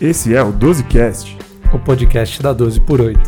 [0.00, 1.36] Esse é o 12Cast,
[1.74, 3.18] o podcast da 12 por 8.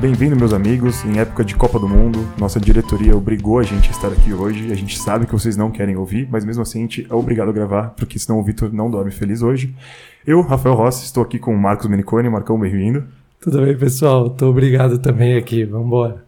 [0.00, 1.04] Bem-vindo, meus amigos.
[1.04, 4.70] Em época de Copa do Mundo, nossa diretoria obrigou a gente a estar aqui hoje.
[4.70, 7.48] A gente sabe que vocês não querem ouvir, mas mesmo assim a gente é obrigado
[7.48, 9.74] a gravar, porque senão o Vitor não dorme feliz hoje.
[10.24, 12.28] Eu, Rafael Rossi, estou aqui com o Marcos Menicone.
[12.28, 13.02] Marcão, bem-vindo.
[13.40, 14.30] Tudo bem, pessoal?
[14.30, 15.64] Tô obrigado também aqui.
[15.64, 16.24] Vamos embora.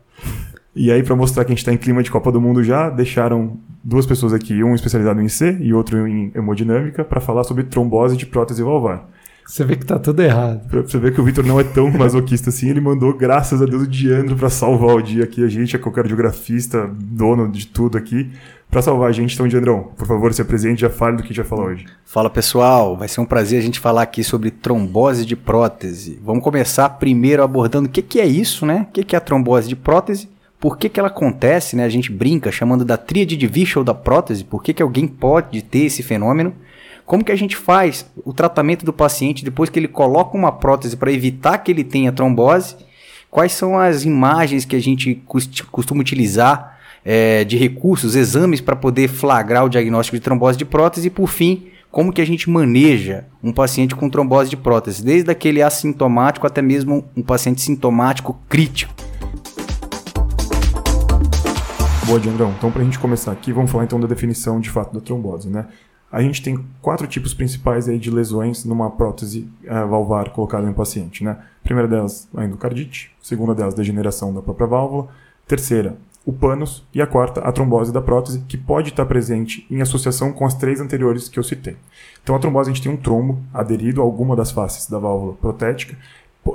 [0.75, 2.91] E aí, para mostrar que a gente está em clima de Copa do Mundo já,
[2.91, 7.63] deixaram duas pessoas aqui, um especializado em C e outro em hemodinâmica, para falar sobre
[7.63, 9.09] trombose de prótese valvar.
[9.47, 10.67] Você vê que tá tudo errado.
[10.69, 13.67] Pra você ver que o Vitor não é tão masoquista assim, ele mandou, graças a
[13.67, 15.45] Deus, o Diandro para salvar o dia aqui.
[15.45, 18.31] A gente é qualquer cardiografista, dono de tudo aqui,
[18.71, 19.35] para salvar a gente.
[19.35, 21.65] Então, Diandrão, por favor, se apresente e já fale do que a gente vai falar
[21.65, 21.87] hoje.
[22.05, 26.19] Fala pessoal, vai ser um prazer a gente falar aqui sobre trombose de prótese.
[26.25, 28.87] Vamos começar primeiro abordando o que, que é isso, né?
[28.89, 30.29] O que, que é a trombose de prótese
[30.65, 31.85] por que, que ela acontece, né?
[31.85, 35.61] A gente brinca chamando da tríade de Vichel da prótese, por que, que alguém pode
[35.61, 36.55] ter esse fenômeno.
[37.07, 40.97] Como que a gente faz o tratamento do paciente depois que ele coloca uma prótese
[40.97, 42.77] para evitar que ele tenha trombose?
[43.31, 45.23] Quais são as imagens que a gente
[45.71, 51.09] costuma utilizar é, de recursos, exames para poder flagrar o diagnóstico de trombose de prótese?
[51.09, 55.31] E por fim, como que a gente maneja um paciente com trombose de prótese, desde
[55.31, 58.95] aquele assintomático até mesmo um paciente sintomático crítico.
[62.07, 62.55] Boa, Diandrão.
[62.57, 65.49] Então, para a gente começar aqui, vamos falar então da definição de fato da trombose,
[65.49, 65.67] né?
[66.11, 70.71] A gente tem quatro tipos principais aí de lesões numa prótese uh, valvar colocada em
[70.71, 71.39] um paciente, né?
[71.63, 73.11] Primeira delas, a endocardite.
[73.21, 75.09] Segunda delas, degeneração da própria válvula.
[75.47, 76.85] Terceira, o pânus.
[76.95, 80.55] E a quarta, a trombose da prótese, que pode estar presente em associação com as
[80.55, 81.77] três anteriores que eu citei.
[82.23, 85.35] Então, a trombose, a gente tem um trombo aderido a alguma das faces da válvula
[85.35, 85.97] protética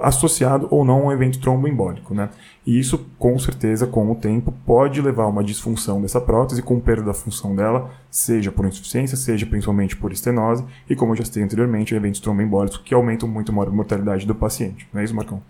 [0.01, 2.29] associado ou não a um evento tromboembólico, né?
[2.65, 6.79] E isso, com certeza, com o tempo, pode levar a uma disfunção dessa prótese, com
[6.79, 11.25] perda da função dela, seja por insuficiência, seja principalmente por estenose, e como eu já
[11.25, 14.87] citei anteriormente, eventos tromboembólicos que aumentam muito a mortalidade do paciente.
[14.93, 15.41] Não é isso, Marcão?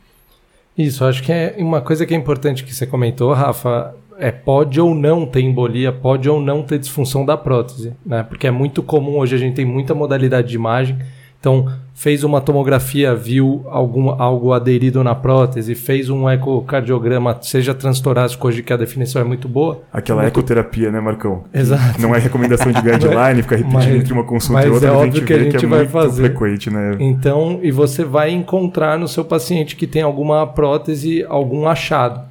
[0.78, 4.80] Isso, acho que é uma coisa que é importante que você comentou, Rafa, é pode
[4.80, 8.24] ou não ter embolia, pode ou não ter disfunção da prótese, né?
[8.24, 10.98] Porque é muito comum, hoje a gente tem muita modalidade de imagem,
[11.40, 18.46] então, fez uma tomografia, viu algum, algo aderido na prótese, fez um ecocardiograma, seja transtorácico,
[18.46, 19.82] hoje que a definição é muito boa.
[19.92, 20.38] Aquela muito...
[20.38, 21.46] ecoterapia, né, Marcão?
[21.54, 22.02] Exato.
[22.02, 24.92] Não é recomendação de guideline, ficar repetindo mas, entre uma consulta e outra.
[24.92, 26.24] Mas é óbvio que a gente, que é vai fazer.
[26.24, 26.98] Frequente, né?
[27.00, 32.28] Então, e você vai encontrar no seu paciente que tem alguma prótese, algum achado.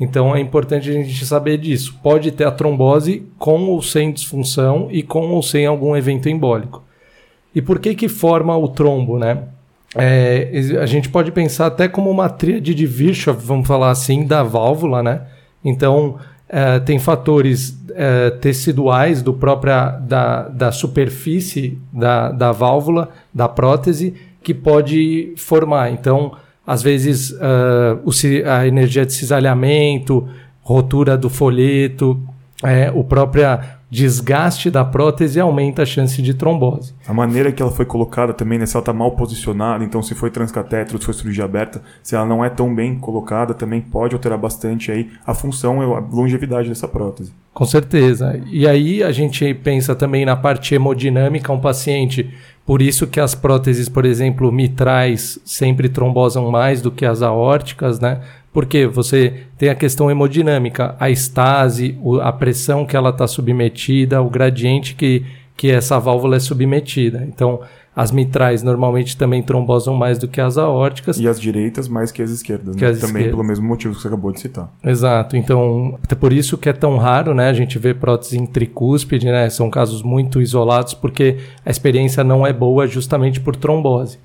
[0.00, 1.98] Então é importante a gente saber disso.
[2.02, 6.85] Pode ter a trombose com ou sem disfunção e com ou sem algum evento embólico.
[7.56, 9.44] E por que que forma o trombo, né?
[9.96, 14.42] É, a gente pode pensar até como uma tríade de Virchow, vamos falar assim, da
[14.42, 15.22] válvula, né?
[15.64, 16.16] Então,
[16.50, 24.12] é, tem fatores é, teciduais do própria, da, da superfície da, da válvula, da prótese,
[24.42, 25.90] que pode formar.
[25.90, 28.10] Então, às vezes, uh, o,
[28.50, 30.28] a energia de cisalhamento,
[30.60, 32.20] rotura do folheto,
[32.62, 36.94] é, o própria desgaste da prótese aumenta a chance de trombose.
[37.06, 40.14] A maneira que ela foi colocada também, né, se ela está mal posicionada, então se
[40.14, 44.14] foi transcatétero, se foi cirurgia aberta, se ela não é tão bem colocada, também pode
[44.14, 47.32] alterar bastante aí a função e a longevidade dessa prótese.
[47.54, 48.38] Com certeza.
[48.50, 52.34] E aí a gente pensa também na parte hemodinâmica, um paciente,
[52.66, 58.00] por isso que as próteses, por exemplo, mitrais sempre trombosam mais do que as aórticas,
[58.00, 58.20] né?
[58.56, 64.30] Porque você tem a questão hemodinâmica, a estase, a pressão que ela está submetida, o
[64.30, 67.22] gradiente que, que essa válvula é submetida.
[67.28, 67.60] Então,
[67.94, 71.20] as mitrais normalmente também trombosam mais do que as aórticas.
[71.20, 72.92] E as direitas mais que as esquerdas, que né?
[72.92, 73.30] as também esquerdas.
[73.32, 74.72] pelo mesmo motivo que você acabou de citar.
[74.82, 75.36] Exato.
[75.36, 77.50] Então, até por isso que é tão raro, né?
[77.50, 79.50] A gente vê prótese em tricúspide, né?
[79.50, 84.18] São casos muito isolados porque a experiência não é boa justamente por trombose.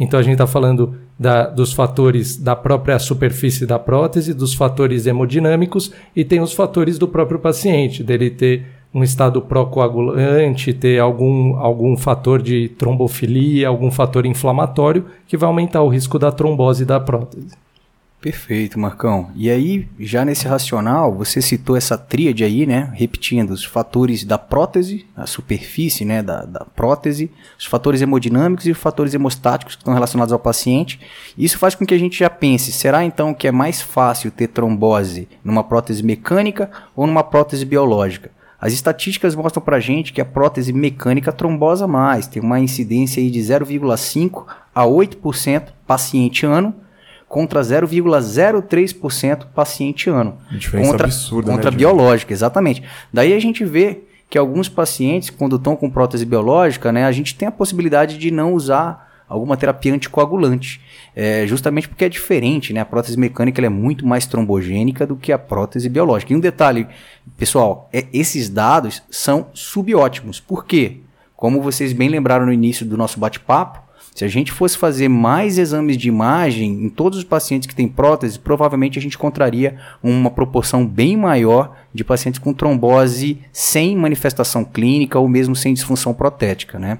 [0.00, 5.06] Então a gente está falando da, dos fatores da própria superfície da prótese, dos fatores
[5.06, 11.56] hemodinâmicos e tem os fatores do próprio paciente, dele ter um estado procoagulante, ter algum,
[11.56, 16.98] algum fator de trombofilia, algum fator inflamatório que vai aumentar o risco da trombose da
[16.98, 17.54] prótese.
[18.20, 19.30] Perfeito, Marcão.
[19.34, 22.92] E aí, já nesse racional, você citou essa tríade aí, né?
[22.92, 28.72] Repetindo, os fatores da prótese, a superfície né, da, da prótese, os fatores hemodinâmicos e
[28.72, 31.00] os fatores hemostáticos que estão relacionados ao paciente.
[31.36, 34.48] Isso faz com que a gente já pense, será então que é mais fácil ter
[34.48, 38.30] trombose numa prótese mecânica ou numa prótese biológica?
[38.60, 43.30] As estatísticas mostram pra gente que a prótese mecânica trombosa mais, tem uma incidência aí
[43.30, 44.44] de 0,5
[44.74, 46.74] a 8% paciente ano,
[47.30, 50.36] contra 0,03% paciente ano.
[50.50, 52.82] Diferença contra, absurda, Contra né, biológica, exatamente.
[53.12, 57.36] Daí a gente vê que alguns pacientes, quando estão com prótese biológica, né, a gente
[57.36, 60.80] tem a possibilidade de não usar alguma terapia anticoagulante.
[61.14, 62.80] É, justamente porque é diferente, né?
[62.80, 66.32] A prótese mecânica é muito mais trombogênica do que a prótese biológica.
[66.32, 66.88] E um detalhe,
[67.38, 70.40] pessoal, é, esses dados são subótimos.
[70.40, 70.96] Por quê?
[71.36, 75.58] Como vocês bem lembraram no início do nosso bate-papo, se a gente fosse fazer mais
[75.58, 80.30] exames de imagem em todos os pacientes que têm prótese, provavelmente a gente encontraria uma
[80.30, 86.78] proporção bem maior de pacientes com trombose sem manifestação clínica ou mesmo sem disfunção protética,
[86.78, 86.98] né?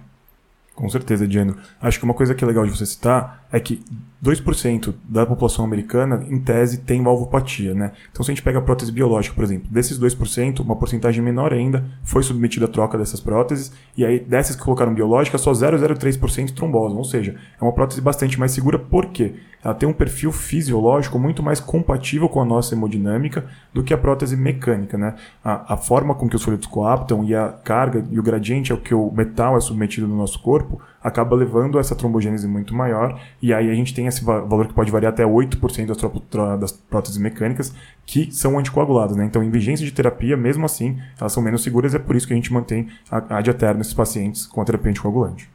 [0.74, 1.56] Com certeza, Diano.
[1.80, 3.82] Acho que uma coisa que é legal de você citar é que
[4.22, 7.92] 2% da população americana, em tese, tem valvopatia, né?
[8.12, 11.52] Então, se a gente pega a prótese biológica, por exemplo, desses 2%, uma porcentagem menor
[11.52, 16.52] ainda foi submetida à troca dessas próteses, e aí dessas que colocaram biológica, só 0,03%
[16.52, 19.36] trombosam, ou seja, é uma prótese bastante mais segura, por quê?
[19.64, 23.98] Ela tem um perfil fisiológico muito mais compatível com a nossa hemodinâmica do que a
[23.98, 25.14] prótese mecânica, né?
[25.42, 28.78] A, a forma com que os folhetos coaptam e a carga e o gradiente ao
[28.78, 33.20] que o metal é submetido no nosso corpo acaba levando a essa trombogênese muito maior,
[33.40, 37.18] e aí a gente tem esse valor que pode variar até 8% das, das próteses
[37.18, 37.72] mecânicas
[38.04, 39.24] que são anticoaguladas, né?
[39.24, 42.32] Então, em vigência de terapia, mesmo assim, elas são menos seguras, é por isso que
[42.32, 45.48] a gente mantém a ad eterno nesses pacientes com a terapia anticoagulante.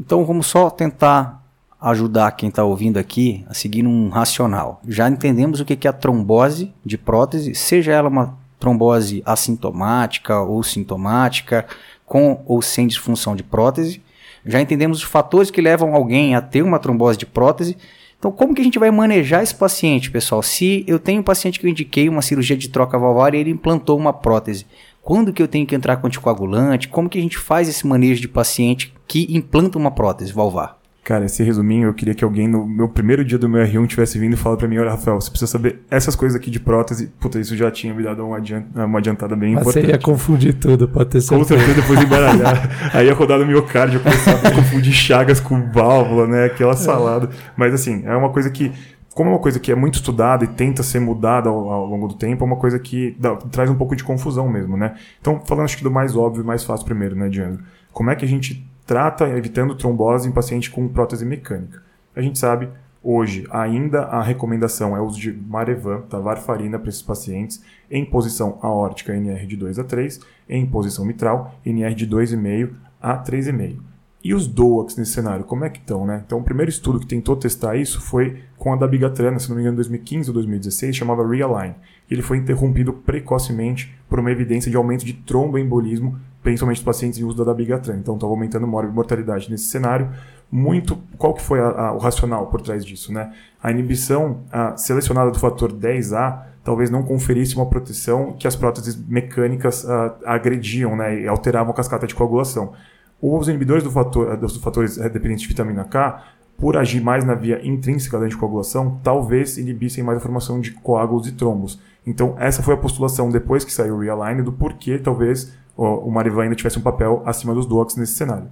[0.00, 1.42] Então, vamos só tentar
[1.80, 4.80] ajudar quem está ouvindo aqui a seguir um racional.
[4.86, 10.62] Já entendemos o que é a trombose de prótese, seja ela uma trombose assintomática ou
[10.62, 11.64] sintomática,
[12.04, 14.02] com ou sem disfunção de prótese.
[14.48, 17.76] Já entendemos os fatores que levam alguém a ter uma trombose de prótese.
[18.18, 20.42] Então, como que a gente vai manejar esse paciente, pessoal?
[20.42, 23.50] Se eu tenho um paciente que eu indiquei uma cirurgia de troca valvar e ele
[23.50, 24.66] implantou uma prótese,
[25.02, 26.88] quando que eu tenho que entrar com anticoagulante?
[26.88, 30.77] Como que a gente faz esse manejo de paciente que implanta uma prótese valvar?
[31.08, 34.18] Cara, esse resuminho, eu queria que alguém no meu primeiro dia do meu R1 tivesse
[34.18, 37.06] vindo e falado pra mim, olha, Rafael, você precisa saber essas coisas aqui de prótese.
[37.18, 39.86] Puta, isso já tinha me dado uma, adianta, uma adiantada bem Mas importante.
[39.86, 41.40] você ia confundir tudo, pode ter certeza.
[41.40, 42.92] Com certeza, depois embaralhar.
[42.92, 46.44] Aí ia rodar no miocárdio, começar a confundir chagas com válvula, né?
[46.44, 47.30] Aquela salada.
[47.56, 48.70] Mas assim, é uma coisa que
[49.14, 52.06] como é uma coisa que é muito estudada e tenta ser mudada ao, ao longo
[52.06, 54.94] do tempo, é uma coisa que dá, traz um pouco de confusão mesmo, né?
[55.22, 57.60] Então, falando acho que do mais óbvio e mais fácil primeiro, né, Diano?
[57.94, 61.82] Como é que a gente trata evitando trombose em paciente com prótese mecânica.
[62.16, 62.70] A gente sabe,
[63.04, 66.18] hoje, ainda a recomendação é o uso de Marevan, tá?
[66.18, 71.54] varfarina para esses pacientes, em posição aórtica NR de 2 a 3, em posição mitral
[71.66, 73.76] NR de 2,5 a 3,5.
[74.24, 76.22] E os DOACs nesse cenário, como é que estão, né?
[76.26, 79.62] Então, o primeiro estudo que tentou testar isso foi com a dabigatrana, se não me
[79.62, 81.74] engano, em 2015 ou 2016, chamava Realign.
[82.10, 87.24] Ele foi interrompido precocemente por uma evidência de aumento de tromboembolismo principalmente os pacientes em
[87.24, 87.96] uso da dabigatran.
[87.96, 90.08] Então, estava aumentando a mortalidade nesse cenário.
[90.50, 93.12] Muito, qual que foi a, a, o racional por trás disso?
[93.12, 93.32] Né?
[93.62, 98.96] A inibição a, selecionada do fator 10A talvez não conferisse uma proteção que as próteses
[99.08, 99.86] mecânicas
[100.24, 102.72] agrediam né, e alteravam a cascata de coagulação.
[103.20, 106.22] Os inibidores do fator, dos fatores dependentes de vitamina K,
[106.58, 111.26] por agir mais na via intrínseca da anticoagulação, talvez inibissem mais a formação de coágulos
[111.26, 111.80] e trombos.
[112.08, 116.44] Então, essa foi a postulação depois que saiu o Realign do porquê talvez o Marivan
[116.44, 118.48] ainda tivesse um papel acima dos DOACs nesse cenário.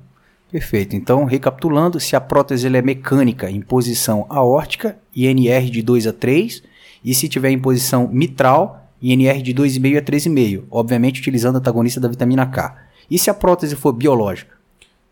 [0.52, 0.94] Perfeito.
[0.94, 6.62] Então, recapitulando, se a prótese é mecânica em posição aórtica, INR de 2 a 3,
[7.04, 12.08] e se tiver em posição mitral, INR de 2,5 a 3,5, obviamente utilizando antagonista da
[12.08, 12.76] vitamina K.
[13.10, 14.55] E se a prótese for biológica?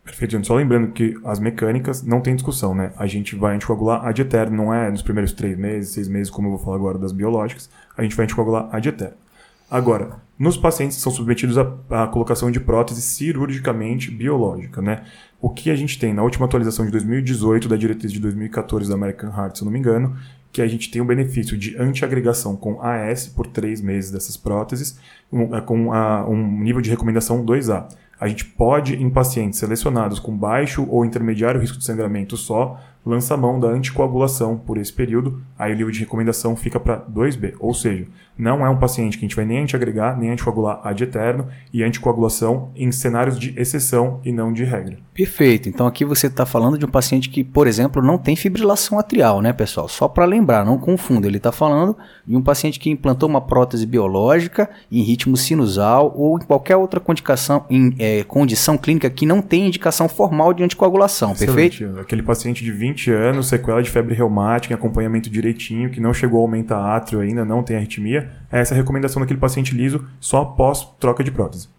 [0.05, 2.93] Perfeito, só lembrando que as mecânicas não tem discussão, né?
[2.97, 6.49] A gente vai anticoagular ad eterno, não é nos primeiros três meses, seis meses, como
[6.49, 9.17] eu vou falar agora das biológicas, a gente vai anticoagular ad eterno.
[9.71, 15.05] Agora, nos pacientes que são submetidos à, colocação de prótese cirurgicamente biológica, né?
[15.41, 18.95] O que a gente tem na última atualização de 2018 da diretriz de 2014 da
[18.95, 20.17] American Heart, se eu não me engano,
[20.53, 24.99] que a gente tem o benefício de antiagregação com AS por três meses dessas próteses,
[25.67, 27.87] com a, um nível de recomendação 2A.
[28.21, 33.37] A gente pode, em pacientes selecionados com baixo ou intermediário risco de sangramento só, lança
[33.37, 37.55] mão da anticoagulação por esse período, aí o nível de recomendação fica para 2B.
[37.61, 41.03] Ou seja, não é um paciente que a gente vai nem antiagregar, nem anticoagular ad
[41.03, 44.97] eterno, e anticoagulação em cenários de exceção e não de regra.
[45.13, 45.69] Perfeito.
[45.69, 49.41] Então aqui você está falando de um paciente que, por exemplo, não tem fibrilação atrial,
[49.41, 49.87] né, pessoal?
[49.87, 51.27] Só para lembrar, não confunda.
[51.27, 56.37] Ele está falando de um paciente que implantou uma prótese biológica em ritmo sinusal ou
[56.37, 61.33] em qualquer outra condição, em, é, condição clínica que não tem indicação formal de anticoagulação,
[61.33, 61.79] Excelente.
[61.79, 62.01] perfeito?
[62.01, 66.43] Aquele paciente de 20 anos, sequela de febre reumática, acompanhamento direitinho, que não chegou a
[66.43, 70.85] aumentar átrio ainda, não tem arritmia, é essa a recomendação daquele paciente liso só após
[70.99, 71.74] troca de prótese.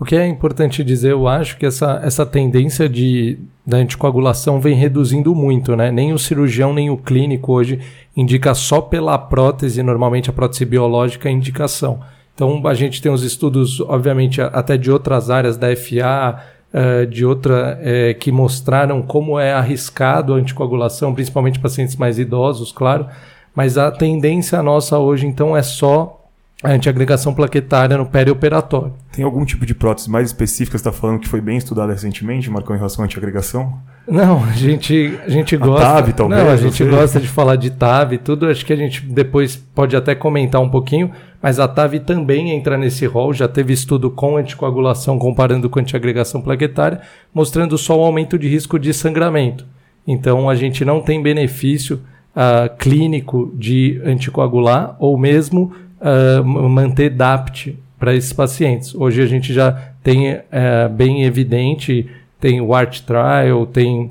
[0.00, 3.36] O que é importante dizer, eu acho que essa, essa tendência de,
[3.66, 5.90] da anticoagulação vem reduzindo muito, né?
[5.90, 7.80] Nem o cirurgião, nem o clínico hoje
[8.16, 11.98] indica só pela prótese, normalmente a prótese biológica é indicação.
[12.32, 17.26] Então a gente tem os estudos, obviamente, até de outras áreas da FA, uh, de
[17.26, 23.06] outra uh, que mostraram como é arriscado a anticoagulação, principalmente pacientes mais idosos, claro.
[23.52, 26.17] Mas a tendência nossa hoje, então, é só
[26.62, 28.92] a antiagregação plaquetária no perioperatório.
[29.12, 31.92] Tem algum tipo de prótese mais específica que você está falando que foi bem estudada
[31.92, 33.78] recentemente, Marcão, em relação à antiagregação?
[34.08, 35.86] Não, a gente, a gente gosta.
[35.86, 36.42] A TAV, talvez.
[36.42, 38.46] Não, a gente gosta de falar de TAV e tudo.
[38.46, 42.76] Acho que a gente depois pode até comentar um pouquinho, mas a TAV também entra
[42.76, 43.32] nesse rol.
[43.32, 48.78] Já teve estudo com anticoagulação comparando com antiagregação plaquetária, mostrando só o aumento de risco
[48.80, 49.64] de sangramento.
[50.06, 52.00] Então a gente não tem benefício
[52.34, 58.94] uh, clínico de anticoagular ou mesmo uh, manter DAPT para esses pacientes.
[58.94, 62.08] Hoje a gente já tem uh, bem evidente,
[62.40, 64.10] tem o ART Trial, tem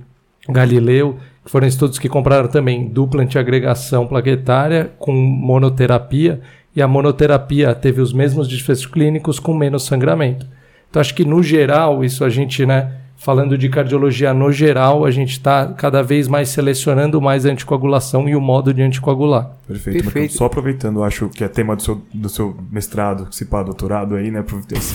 [0.49, 6.41] Galileu, que foram estudos que compraram também dupla antiagregação plaquetária com monoterapia,
[6.75, 10.45] e a monoterapia teve os mesmos desfechos clínicos com menos sangramento.
[10.89, 15.11] Então acho que no geral, isso a gente, né, falando de cardiologia no geral, a
[15.11, 19.51] gente está cada vez mais selecionando mais a anticoagulação e o modo de anticoagular.
[19.67, 20.03] Perfeito.
[20.03, 20.33] Perfeito.
[20.33, 24.31] Só aproveitando, acho que é tema do seu, do seu mestrado, se pá, doutorado aí,
[24.31, 24.45] né?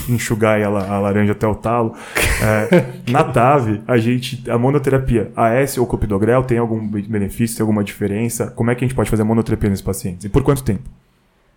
[0.09, 1.93] Enxugar a, a laranja até o talo.
[2.41, 7.83] É, na TAV, a gente, a monoterapia AS ou copidogrel tem algum benefício, tem alguma
[7.83, 8.47] diferença?
[8.47, 10.25] Como é que a gente pode fazer a monoterapia nesses pacientes?
[10.25, 10.89] E por quanto tempo?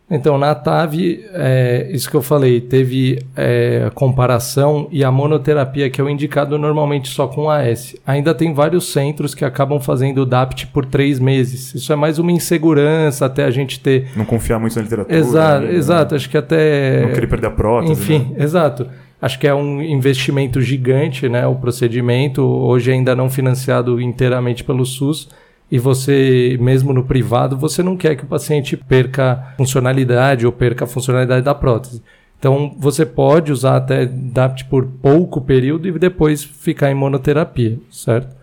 [0.08, 6.00] Então, na TAV, é, isso que eu falei, teve é, comparação e a monoterapia, que
[6.00, 7.96] é o indicado normalmente só com AS.
[8.06, 11.74] Ainda tem vários centros que acabam fazendo o DAPT por três meses.
[11.74, 14.06] Isso é mais uma insegurança até a gente ter.
[14.14, 15.18] Não confiar muito na literatura.
[15.18, 15.74] Exato, né?
[15.74, 16.14] exato.
[16.14, 17.02] Acho que até.
[17.02, 17.92] Não querer perder a prótese.
[17.92, 18.44] Enfim, né?
[18.44, 18.86] exato.
[19.20, 21.44] Acho que é um investimento gigante, né?
[21.48, 25.28] O procedimento, hoje ainda não financiado inteiramente pelo SUS
[25.70, 30.84] e você, mesmo no privado, você não quer que o paciente perca funcionalidade ou perca
[30.84, 32.02] a funcionalidade da prótese.
[32.38, 38.36] Então, você pode usar até DAPT por pouco período e depois ficar em monoterapia, certo?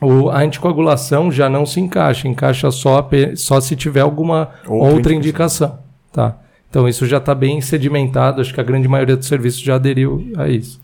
[0.00, 5.14] O, a anticoagulação já não se encaixa, encaixa só, só se tiver alguma outra, outra
[5.14, 5.78] indicação.
[6.12, 6.36] Tá?
[6.68, 10.30] Então, isso já está bem sedimentado, acho que a grande maioria dos serviços já aderiu
[10.36, 10.80] a isso.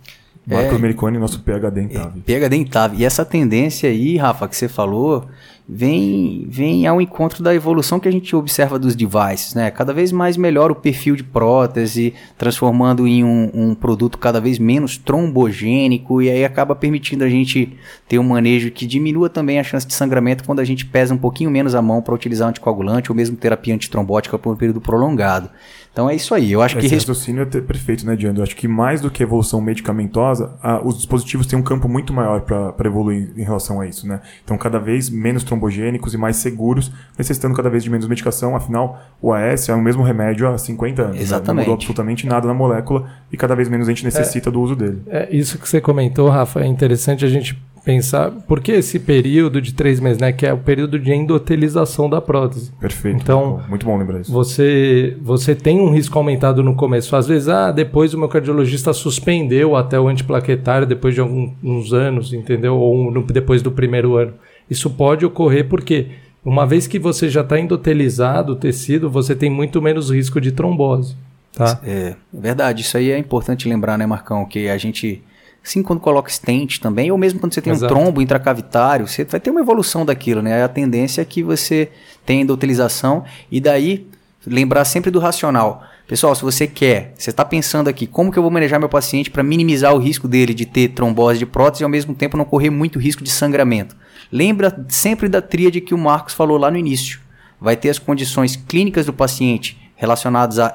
[0.47, 2.23] Marco é, Americone, nosso PHD em TAV.
[2.27, 2.95] É, PHD em TAV.
[2.99, 5.27] E essa tendência aí, Rafa, que você falou,
[5.69, 9.71] vem, vem ao encontro da evolução que a gente observa dos devices, né?
[9.71, 14.59] Cada vez mais melhora o perfil de prótese, transformando em um, um, produto cada vez
[14.59, 17.77] menos trombogênico e aí acaba permitindo a gente
[18.09, 21.19] ter um manejo que diminua também a chance de sangramento quando a gente pesa um
[21.19, 25.51] pouquinho menos a mão para utilizar anticoagulante ou mesmo terapia antitrombótica por um período prolongado.
[25.97, 26.53] Então é isso aí.
[26.53, 26.95] Eu acho Esse que.
[26.95, 28.41] Esse raciocínio é perfeito, né, Diandro?
[28.41, 32.13] Eu acho que mais do que evolução medicamentosa, a, os dispositivos têm um campo muito
[32.13, 34.21] maior para evoluir em relação a isso, né?
[34.45, 38.55] Então, cada vez menos trombogênicos e mais seguros, necessitando cada vez de menos medicação.
[38.55, 41.19] Afinal, o AS é o mesmo remédio há 50 anos.
[41.19, 41.47] Exatamente.
[41.47, 41.55] Né?
[41.55, 44.61] Não mudou absolutamente nada na molécula e cada vez menos a gente necessita é, do
[44.61, 45.01] uso dele.
[45.07, 49.73] É, isso que você comentou, Rafa, é interessante a gente pensar, porque esse período de
[49.73, 52.73] três meses, né, que é o período de endotelização da prótese.
[52.81, 53.17] Perfeito.
[53.23, 54.33] Então, muito bom, lembrar isso.
[54.33, 57.15] Você, você tem um risco aumentado no começo.
[57.15, 62.33] Às vezes, ah, depois o meu cardiologista suspendeu até o antiplaquetário depois de alguns anos,
[62.33, 62.77] entendeu?
[62.77, 64.35] Ou no, depois do primeiro ano.
[64.69, 66.09] Isso pode ocorrer porque
[66.45, 70.51] uma vez que você já está endotelizado o tecido, você tem muito menos risco de
[70.51, 71.17] trombose.
[71.53, 71.81] Tá?
[71.85, 74.45] É verdade, isso aí é importante lembrar, né, Marcão?
[74.45, 75.23] Que a gente
[75.67, 77.93] Sim, quando coloca stent também, ou mesmo quando você tem Exato.
[77.93, 80.63] um trombo intracavitário, você vai ter uma evolução daquilo, né?
[80.63, 81.91] A tendência é que você
[82.25, 84.07] tenha endotelização e daí
[84.47, 85.83] lembrar sempre do racional.
[86.07, 89.29] Pessoal, se você quer, você está pensando aqui, como que eu vou manejar meu paciente
[89.29, 92.45] para minimizar o risco dele de ter trombose de prótese e ao mesmo tempo não
[92.45, 93.97] correr muito risco de sangramento?
[94.31, 97.19] Lembra sempre da tríade que o Marcos falou lá no início.
[97.61, 100.75] Vai ter as condições clínicas do paciente relacionados à a,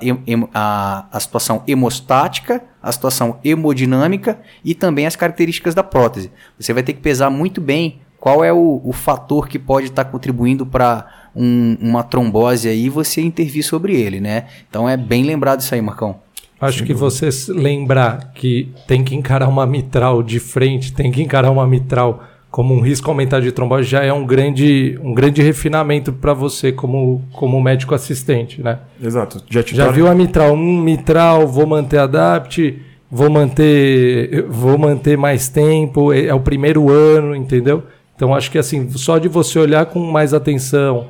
[0.54, 6.32] a, a, situação hemostática, a situação hemodinâmica e também as características da prótese.
[6.60, 10.06] Você vai ter que pesar muito bem qual é o, o fator que pode estar
[10.06, 14.46] contribuindo para um, uma trombose aí e você intervir sobre ele, né?
[14.70, 16.20] Então é bem lembrado isso aí, Marcão.
[16.60, 21.50] Acho que você lembrar que tem que encarar uma mitral de frente, tem que encarar
[21.50, 26.12] uma mitral como um risco aumentado de trombose já é um grande, um grande refinamento
[26.12, 28.80] para você como, como médico assistente, né?
[29.02, 29.42] Exato.
[29.50, 30.54] Já, já viu a mitral?
[30.54, 32.78] Um mitral, vou manter adapt,
[33.10, 37.84] vou manter, vou manter mais tempo, é, é, o primeiro ano, entendeu?
[38.14, 41.08] Então acho que assim, só de você olhar com mais atenção,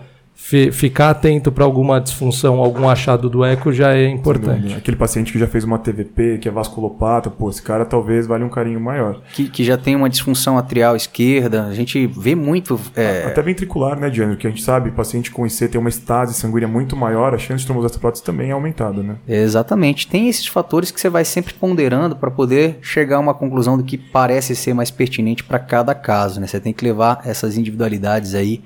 [0.71, 4.73] ficar atento para alguma disfunção, algum achado do eco já é importante.
[4.73, 8.43] Aquele paciente que já fez uma TVP, que é vasculopata, pô, esse cara talvez vale
[8.43, 9.21] um carinho maior.
[9.33, 12.79] Que, que já tem uma disfunção atrial esquerda, a gente vê muito...
[12.95, 13.25] É...
[13.25, 14.35] Até ventricular, né, Diana?
[14.35, 17.61] Que a gente sabe, paciente com IC tem uma estase sanguínea muito maior, a chance
[17.61, 19.15] de trombose prótese também é aumentada, né?
[19.27, 20.07] Exatamente.
[20.07, 23.83] Tem esses fatores que você vai sempre ponderando para poder chegar a uma conclusão do
[23.83, 26.47] que parece ser mais pertinente para cada caso, né?
[26.47, 28.61] Você tem que levar essas individualidades aí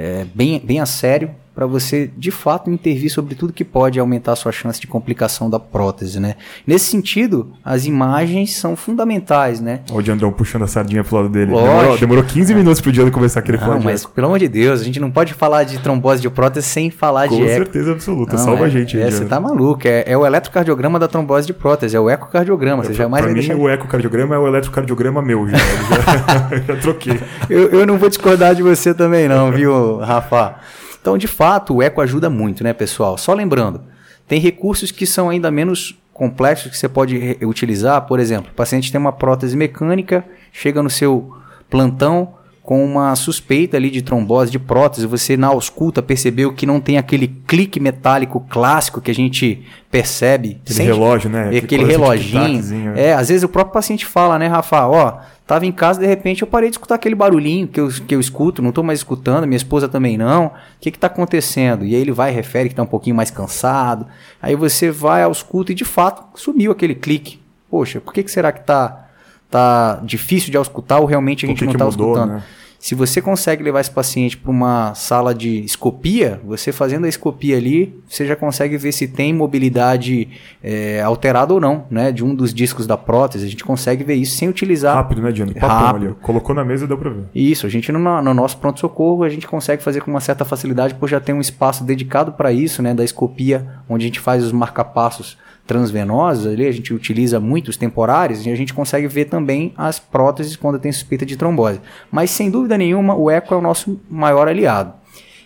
[0.00, 4.34] é, bem, bem a sério para você de fato intervir sobre tudo que pode aumentar
[4.34, 6.36] a sua chance de complicação da prótese, né?
[6.64, 9.80] Nesse sentido, as imagens são fundamentais, né?
[9.90, 11.46] Olha o Diandrão puxando a sardinha pro lado dele.
[11.46, 14.46] Demorou, demorou 15 minutos pro Diandro começar a querer não, falar mas pelo amor de
[14.46, 17.42] Deus, a gente não pode falar de trombose de prótese sem falar Com de.
[17.42, 20.24] Com certeza absoluta, não, salva é, a gente é, Você tá maluco, é, é, o
[20.24, 23.60] eletrocardiograma da trombose de prótese, é o ecocardiograma, você jamais pra vai mim, deixar...
[23.60, 27.20] o ecocardiograma é o eletrocardiograma meu, já, já, já troquei.
[27.50, 30.77] Eu, eu não vou discordar de você também não, viu, Rafa?
[31.00, 33.16] Então, de fato, o eco ajuda muito, né, pessoal?
[33.16, 33.82] Só lembrando,
[34.26, 38.02] tem recursos que são ainda menos complexos que você pode utilizar.
[38.02, 41.36] Por exemplo, o paciente tem uma prótese mecânica, chega no seu
[41.70, 42.34] plantão
[42.68, 46.98] com uma suspeita ali de trombose de prótese, você na ausculta percebeu que não tem
[46.98, 50.60] aquele clique metálico clássico que a gente percebe.
[50.60, 51.48] Aquele sente, relógio, né?
[51.56, 52.92] Aquele reloginho.
[52.94, 56.42] É, às vezes o próprio paciente fala, né, Rafa, ó, Tava em casa, de repente
[56.42, 59.46] eu parei de escutar aquele barulhinho que eu, que eu escuto, não tô mais escutando,
[59.46, 60.48] minha esposa também não.
[60.48, 61.86] O que que tá acontecendo?
[61.86, 64.06] E aí ele vai, refere que tá um pouquinho mais cansado.
[64.42, 67.40] Aí você vai ao escuto e de fato sumiu aquele clique.
[67.70, 69.07] Poxa, por que, que será que tá,
[69.50, 72.32] tá difícil de auscultar ou realmente a gente não tá mudou, escutando?
[72.34, 72.42] Né?
[72.78, 77.56] Se você consegue levar esse paciente para uma sala de escopia, você fazendo a escopia
[77.56, 80.28] ali, você já consegue ver se tem mobilidade
[80.62, 82.12] é, alterada ou não, né?
[82.12, 83.44] De um dos discos da prótese.
[83.44, 84.94] A gente consegue ver isso sem utilizar.
[84.94, 85.52] Rápido, né, Diano?
[85.54, 86.14] Papão ali.
[86.22, 87.24] Colocou na mesa e deu para ver.
[87.34, 90.94] Isso, a gente no, no nosso pronto-socorro, a gente consegue fazer com uma certa facilidade,
[90.94, 92.94] porque já tem um espaço dedicado para isso, né?
[92.94, 95.36] Da escopia, onde a gente faz os marcapassos
[95.68, 100.56] transvenosas, ali a gente utiliza muitos temporários e a gente consegue ver também as próteses
[100.56, 101.78] quando tem suspeita de trombose.
[102.10, 104.94] Mas sem dúvida nenhuma, o eco é o nosso maior aliado.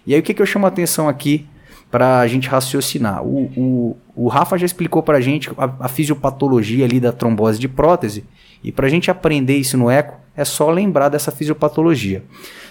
[0.07, 1.45] E aí o que, que eu chamo a atenção aqui
[1.91, 3.25] para a gente raciocinar?
[3.25, 7.59] O, o, o Rafa já explicou para a gente a, a fisiopatologia ali da trombose
[7.59, 8.25] de prótese
[8.63, 12.23] e para a gente aprender isso no eco é só lembrar dessa fisiopatologia.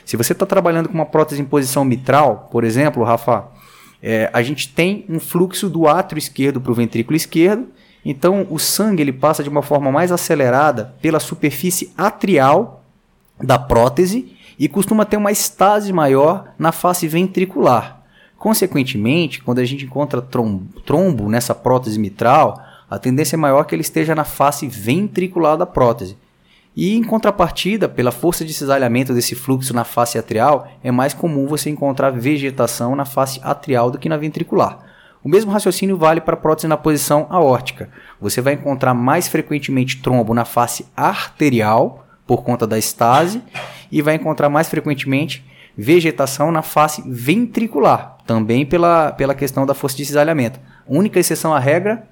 [0.06, 3.46] Se você está trabalhando com uma prótese em posição mitral, por exemplo, Rafa,
[4.02, 7.68] é, a gente tem um fluxo do átrio esquerdo para o ventrículo esquerdo,
[8.04, 12.84] então o sangue ele passa de uma forma mais acelerada pela superfície atrial
[13.40, 18.02] da prótese e costuma ter uma estase maior na face ventricular.
[18.38, 22.60] Consequentemente, quando a gente encontra trombo, nessa prótese mitral,
[22.90, 26.18] a tendência é maior que ele esteja na face ventricular da prótese.
[26.76, 31.46] E em contrapartida, pela força de cisalhamento desse fluxo na face atrial, é mais comum
[31.46, 34.80] você encontrar vegetação na face atrial do que na ventricular.
[35.24, 37.90] O mesmo raciocínio vale para prótese na posição aórtica.
[38.20, 43.42] Você vai encontrar mais frequentemente trombo na face arterial, por conta da estase,
[43.92, 45.46] e vai encontrar mais frequentemente
[45.78, 50.60] vegetação na face ventricular, também pela, pela questão da força de cisalhamento.
[50.88, 52.08] Única exceção à regra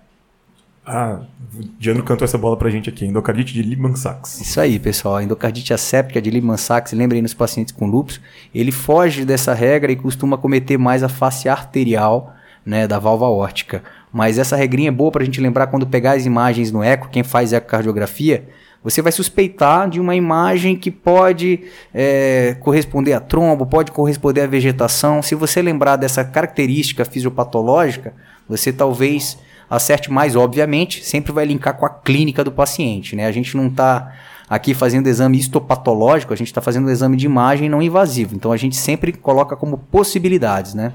[0.89, 1.21] ah,
[1.54, 4.41] o Diano cantou essa bola pra gente aqui, endocardite de Liebman-Sachs.
[4.41, 8.19] Isso aí, pessoal, a endocardite asséptica de Liebman-Sachs, lembrem nos pacientes com lúpus,
[8.54, 12.34] ele foge dessa regra e costuma cometer mais a face arterial
[12.65, 13.84] né, da válvula órtica.
[14.12, 17.23] Mas essa regrinha é boa pra gente lembrar quando pegar as imagens no eco, quem
[17.23, 18.47] faz ecocardiografia,
[18.84, 24.47] você vai suspeitar de uma imagem que pode é, corresponder a trombo, pode corresponder à
[24.47, 25.21] vegetação.
[25.21, 28.13] Se você lembrar dessa característica fisiopatológica,
[28.47, 29.38] você talvez
[29.69, 33.15] acerte mais, obviamente, sempre vai linkar com a clínica do paciente.
[33.15, 33.25] Né?
[33.25, 34.13] A gente não está
[34.49, 38.36] aqui fazendo exame histopatológico, a gente está fazendo exame de imagem não invasivo.
[38.36, 40.93] Então a gente sempre coloca como possibilidades, né?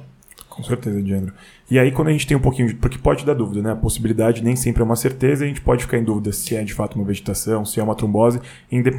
[0.55, 1.33] Com certeza, Diandro.
[1.69, 2.69] E aí, quando a gente tem um pouquinho.
[2.69, 3.73] De, porque pode dar dúvida, né?
[3.73, 6.63] A possibilidade nem sempre é uma certeza, a gente pode ficar em dúvida se é
[6.63, 8.41] de fato uma vegetação, se é uma trombose,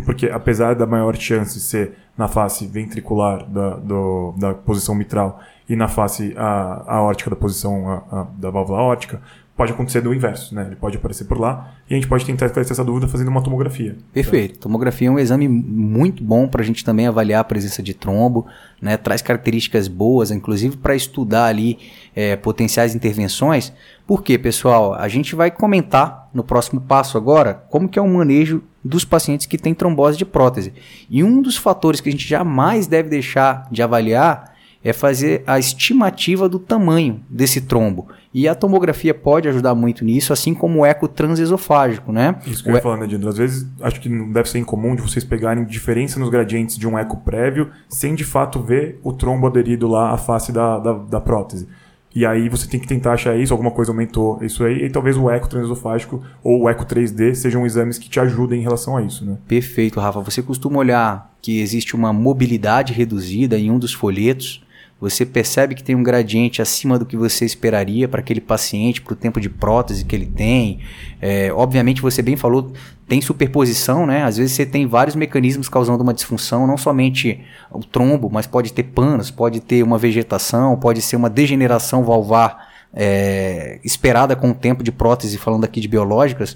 [0.05, 5.75] porque apesar da maior chance ser na face ventricular da, do, da posição mitral e
[5.75, 9.21] na face a, aórtica da posição a, a, da válvula aórtica,
[9.55, 10.65] pode acontecer do inverso, né?
[10.67, 13.41] Ele pode aparecer por lá e a gente pode tentar esclarecer essa dúvida fazendo uma
[13.41, 13.95] tomografia.
[14.11, 14.55] Perfeito.
[14.55, 14.63] Tá?
[14.63, 18.45] Tomografia é um exame muito bom para a gente também avaliar a presença de trombo,
[18.81, 18.97] né?
[18.97, 21.79] Traz características boas, inclusive para estudar ali
[22.13, 23.71] é, potenciais intervenções.
[24.05, 24.93] Por quê, pessoal?
[24.93, 29.45] A gente vai comentar no próximo passo agora como que é o manejo dos pacientes
[29.45, 30.73] que têm trombose de prótese.
[31.09, 34.53] E um dos fatores que a gente jamais deve deixar de avaliar
[34.85, 38.07] é fazer a estimativa do tamanho desse trombo.
[38.37, 42.35] E a tomografia pode ajudar muito nisso, assim como o eco transesofágico, né?
[42.45, 43.07] Isso que eu ia falar, né?
[43.29, 46.85] Às vezes, acho que não deve ser incomum de vocês pegarem diferença nos gradientes de
[46.85, 50.91] um eco prévio, sem de fato ver o trombo aderido lá à face da, da,
[50.91, 51.65] da prótese.
[52.13, 55.15] E aí você tem que tentar achar isso, alguma coisa aumentou isso aí, e talvez
[55.15, 59.01] o eco transesofágico ou o eco 3D sejam exames que te ajudem em relação a
[59.01, 59.37] isso, né?
[59.47, 60.19] Perfeito, Rafa.
[60.19, 64.61] Você costuma olhar que existe uma mobilidade reduzida em um dos folhetos,
[64.99, 69.13] você percebe que tem um gradiente acima do que você esperaria para aquele paciente, para
[69.13, 70.79] o tempo de prótese que ele tem.
[71.21, 72.71] É, obviamente, você bem falou,
[73.07, 74.23] tem superposição, né?
[74.23, 78.71] Às vezes você tem vários mecanismos causando uma disfunção, não somente o trombo, mas pode
[78.71, 84.53] ter panos, pode ter uma vegetação, pode ser uma degeneração valvar é, esperada com o
[84.53, 86.55] tempo de prótese, falando aqui de biológicas.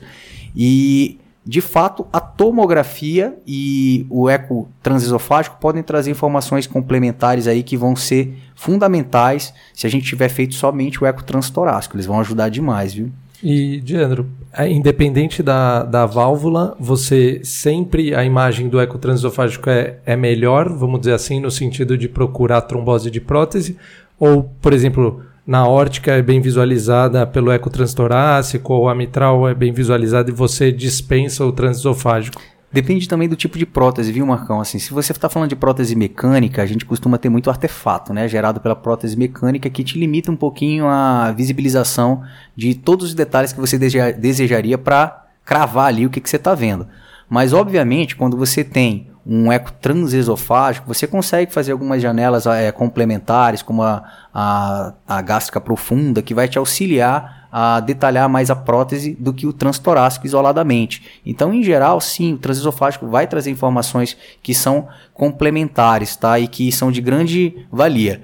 [0.56, 7.76] E de fato, a tomografia e o eco transesofágico podem trazer informações complementares aí que
[7.76, 11.96] vão ser fundamentais se a gente tiver feito somente o eco transtorácico.
[11.96, 13.10] Eles vão ajudar demais, viu?
[13.42, 19.98] E, Diandro, é, independente da, da válvula, você sempre, a imagem do eco transesofágico é,
[20.06, 23.76] é melhor, vamos dizer assim, no sentido de procurar trombose de prótese?
[24.20, 29.56] Ou, por exemplo, na órtica é bem visualizada pelo eco transtorácico ou a mitral é
[29.56, 32.40] bem visualizada e você dispensa o transesofágico?
[32.72, 34.62] Depende também do tipo de prótese, viu, Marcão?
[34.62, 38.28] Assim, se você está falando de prótese mecânica, a gente costuma ter muito artefato, né?
[38.28, 42.22] Gerado pela prótese mecânica que te limita um pouquinho a visibilização
[42.56, 43.80] de todos os detalhes que você
[44.20, 46.86] desejaria para cravar ali o que, que você está vendo.
[47.28, 53.62] Mas, obviamente, quando você tem um eco transesofágico, você consegue fazer algumas janelas é, complementares,
[53.62, 59.16] como a, a, a gástrica profunda, que vai te auxiliar a detalhar mais a prótese
[59.20, 61.22] do que o transtorácico isoladamente.
[61.24, 66.40] Então, em geral, sim, o transesofágico vai trazer informações que são complementares, tá?
[66.40, 68.24] E que são de grande valia.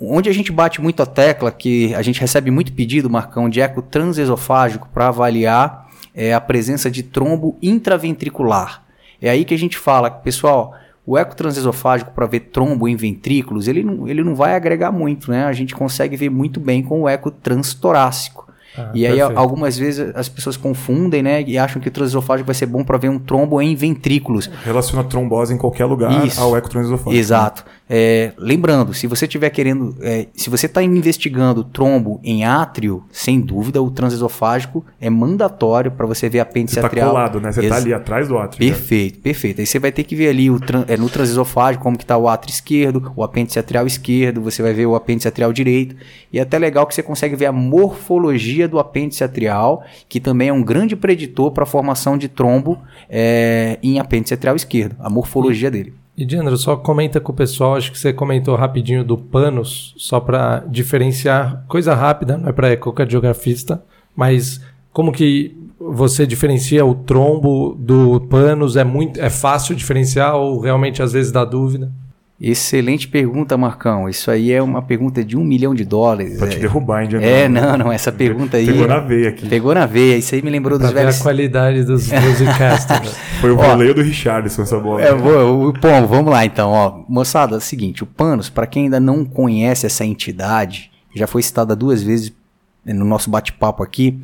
[0.00, 3.60] Onde a gente bate muito a tecla, que a gente recebe muito pedido, Marcão, de
[3.60, 8.87] eco transesofágico para avaliar é, a presença de trombo intraventricular.
[9.20, 10.74] É aí que a gente fala, pessoal,
[11.06, 15.30] o eco transesofágico para ver trombo em ventrículos, ele não, ele não vai agregar muito,
[15.30, 15.44] né?
[15.44, 18.46] A gente consegue ver muito bem com o eco transtorácico.
[18.76, 21.42] Ah, e aí, algumas vezes, as pessoas confundem, né?
[21.42, 24.50] E acham que o transesofágico vai ser bom para ver um trombo em ventrículos.
[24.62, 26.40] Relaciona trombose em qualquer lugar Isso.
[26.40, 27.14] ao eco transesofágico.
[27.14, 27.64] Exato.
[27.66, 27.72] Né?
[27.88, 33.40] É, lembrando, se você estiver querendo, é, se você está investigando trombo em átrio, sem
[33.40, 37.10] dúvida o transesofágico é mandatório para você ver apêndice você tá atrial.
[37.10, 37.50] colado, né?
[37.50, 38.58] Você está ali atrás do átrio.
[38.58, 39.22] Perfeito, já.
[39.22, 39.60] perfeito.
[39.60, 42.28] Aí você vai ter que ver ali o é, no transesofágico como que está o
[42.28, 45.96] átrio esquerdo, o apêndice atrial esquerdo, você vai ver o apêndice atrial direito.
[46.30, 50.48] E é até legal que você consegue ver a morfologia do apêndice atrial, que também
[50.48, 55.08] é um grande preditor para a formação de trombo é, em apêndice atrial esquerdo, a
[55.08, 55.94] morfologia dele.
[56.18, 60.18] E Diandro, só comenta com o pessoal, acho que você comentou rapidinho do panos, só
[60.18, 63.84] para diferenciar, coisa rápida, não é para ecocardiografista,
[64.16, 64.60] mas
[64.92, 68.74] como que você diferencia o trombo do panos?
[68.74, 71.92] É muito, é fácil diferenciar ou realmente às vezes dá dúvida?
[72.40, 74.08] Excelente pergunta, Marcão.
[74.08, 76.38] Isso aí é uma pergunta de um milhão de dólares.
[76.38, 76.54] Pode é.
[76.54, 77.92] te derrubar, hein, É, não, não.
[77.92, 78.66] Essa pergunta aí.
[78.66, 79.48] Pegou na veia aqui.
[79.48, 80.16] Pegou na veia.
[80.16, 81.20] Isso aí me lembrou pra dos velhos.
[81.20, 83.16] a qualidade dos musicasters.
[83.40, 85.02] Foi o voleio do Richardson essa bola.
[85.02, 86.70] É, vou, bom, vamos lá então.
[86.70, 87.02] Ó.
[87.08, 91.42] Moçada, é o seguinte: o Panos, para quem ainda não conhece essa entidade, já foi
[91.42, 92.32] citada duas vezes
[92.86, 94.16] no nosso bate-papo aqui.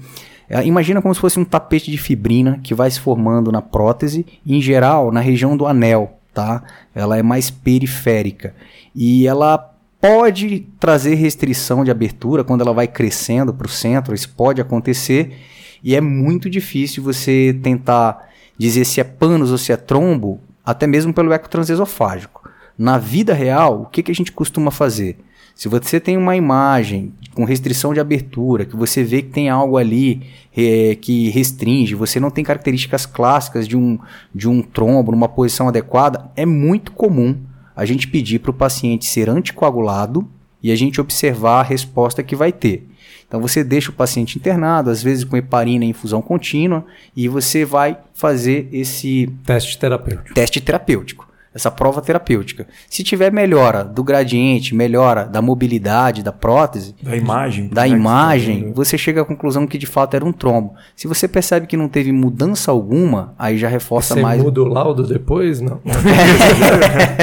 [0.49, 4.25] É, imagina como se fosse um tapete de fibrina que vai se formando na prótese,
[4.47, 6.63] em geral na região do anel tá?
[6.95, 8.55] Ela é mais periférica
[8.95, 9.57] e ela
[10.01, 15.39] pode trazer restrição de abertura quando ela vai crescendo para o centro, isso pode acontecer
[15.83, 20.87] e é muito difícil você tentar dizer se é panos ou se é trombo, até
[20.87, 22.49] mesmo pelo eco transesofágico.
[22.77, 25.19] Na vida real, o que, que a gente costuma fazer?
[25.55, 29.77] Se você tem uma imagem com restrição de abertura, que você vê que tem algo
[29.77, 30.23] ali
[30.57, 33.99] é, que restringe, você não tem características clássicas de um,
[34.35, 37.37] de um trombo numa posição adequada, é muito comum
[37.75, 40.29] a gente pedir para o paciente ser anticoagulado
[40.63, 42.89] e a gente observar a resposta que vai ter.
[43.27, 46.85] Então você deixa o paciente internado, às vezes com heparina em infusão contínua,
[47.17, 50.35] e você vai fazer esse teste terapêutico.
[50.35, 52.67] Teste terapêutico essa prova terapêutica.
[52.91, 58.73] Se tiver melhora do gradiente, melhora da mobilidade da prótese, da imagem, da né, imagem,
[58.75, 60.75] você chega à conclusão que de fato era um trombo.
[60.97, 64.39] Se você percebe que não teve mudança alguma, aí já reforça você mais.
[64.39, 65.79] Você muda o laudo depois, não?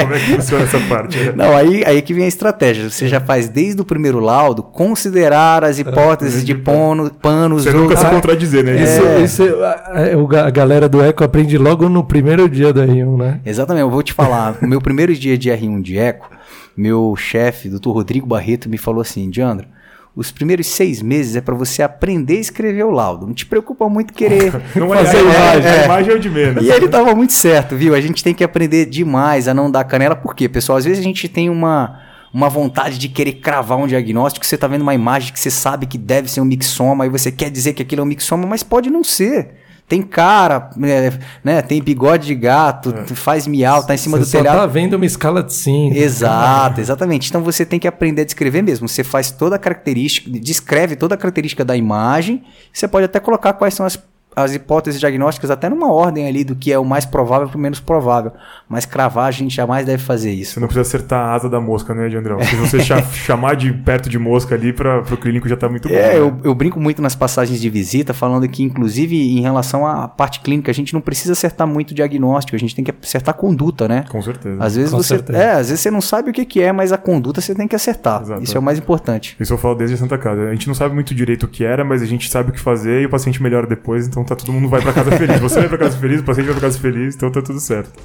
[0.01, 1.17] Como é que funciona essa parte?
[1.35, 2.89] Não, aí aí que vem a estratégia.
[2.89, 7.63] Você já faz desde o primeiro laudo considerar as hipóteses de pono, panos.
[7.63, 8.79] Você nunca se contradizer, né?
[8.79, 8.83] É...
[9.23, 13.41] Isso, isso a, a galera do Eco aprende logo no primeiro dia da R1, né?
[13.45, 13.81] Exatamente.
[13.81, 16.29] Eu vou te falar, no meu primeiro dia de R1 de Eco,
[16.75, 19.67] meu chefe, doutor Rodrigo Barreto, me falou assim, Diandro,
[20.15, 23.25] os primeiros seis meses é para você aprender a escrever o laudo.
[23.25, 25.69] Não te preocupa muito querer Não é fazer a imagem, imagem.
[25.69, 25.85] a é.
[25.85, 26.63] imagem é o de menos.
[26.65, 27.95] E ele tava muito certo, viu?
[27.95, 30.15] A gente tem que aprender demais a não dar canela.
[30.15, 30.77] Por quê, pessoal?
[30.77, 32.01] Às vezes a gente tem uma,
[32.33, 34.45] uma vontade de querer cravar um diagnóstico.
[34.45, 37.31] Você tá vendo uma imagem que você sabe que deve ser um mixoma e você
[37.31, 39.60] quer dizer que aquilo é um mixoma, mas pode não ser.
[39.87, 41.11] Tem cara, é,
[41.43, 41.61] né?
[41.61, 44.57] Tem bigode de gato, faz miau, tá em cima Você do só telhado.
[44.57, 45.97] tá vendo uma escala de cinza.
[45.97, 47.29] Exato, exatamente.
[47.29, 48.87] Então você tem que aprender a descrever mesmo.
[48.87, 52.43] Você faz toda a característica, descreve toda a característica da imagem.
[52.71, 54.01] Você pode até colocar quais são as,
[54.35, 57.59] as hipóteses diagnósticas, até numa ordem ali do que é o mais provável para o
[57.59, 58.31] menos provável.
[58.67, 60.53] Mas cravar a gente jamais deve fazer isso.
[60.53, 62.41] Você não precisa acertar a asa da mosca, né, Diandrão?
[62.41, 65.89] Se você cha- chamar de perto de mosca ali, para o clínico já tá muito
[65.89, 65.93] bom.
[65.95, 66.17] É, né?
[66.19, 70.39] eu, eu brinco muito nas passagens de visita, falando que, inclusive, em relação à parte
[70.39, 73.37] clínica, a gente não precisa acertar muito o diagnóstico, a gente tem que acertar a
[73.37, 74.05] conduta, né?
[74.09, 74.63] Com certeza.
[74.63, 75.09] Às vezes Com você.
[75.09, 75.37] certeza.
[75.37, 77.67] É, às vezes você não sabe o que, que é, mas a conduta você tem
[77.67, 78.21] que acertar.
[78.21, 78.43] Exato.
[78.43, 79.35] Isso é o mais importante.
[79.39, 80.47] Isso eu falo desde a Santa Casa.
[80.47, 82.59] A gente não sabe muito direito o que era, mas a gente sabe o que
[82.59, 85.39] fazer e o paciente melhora depois, então tá todo mundo vai pra casa feliz.
[85.39, 87.99] Você vai pra casa feliz, o paciente vai pra casa feliz, então tá tudo certo.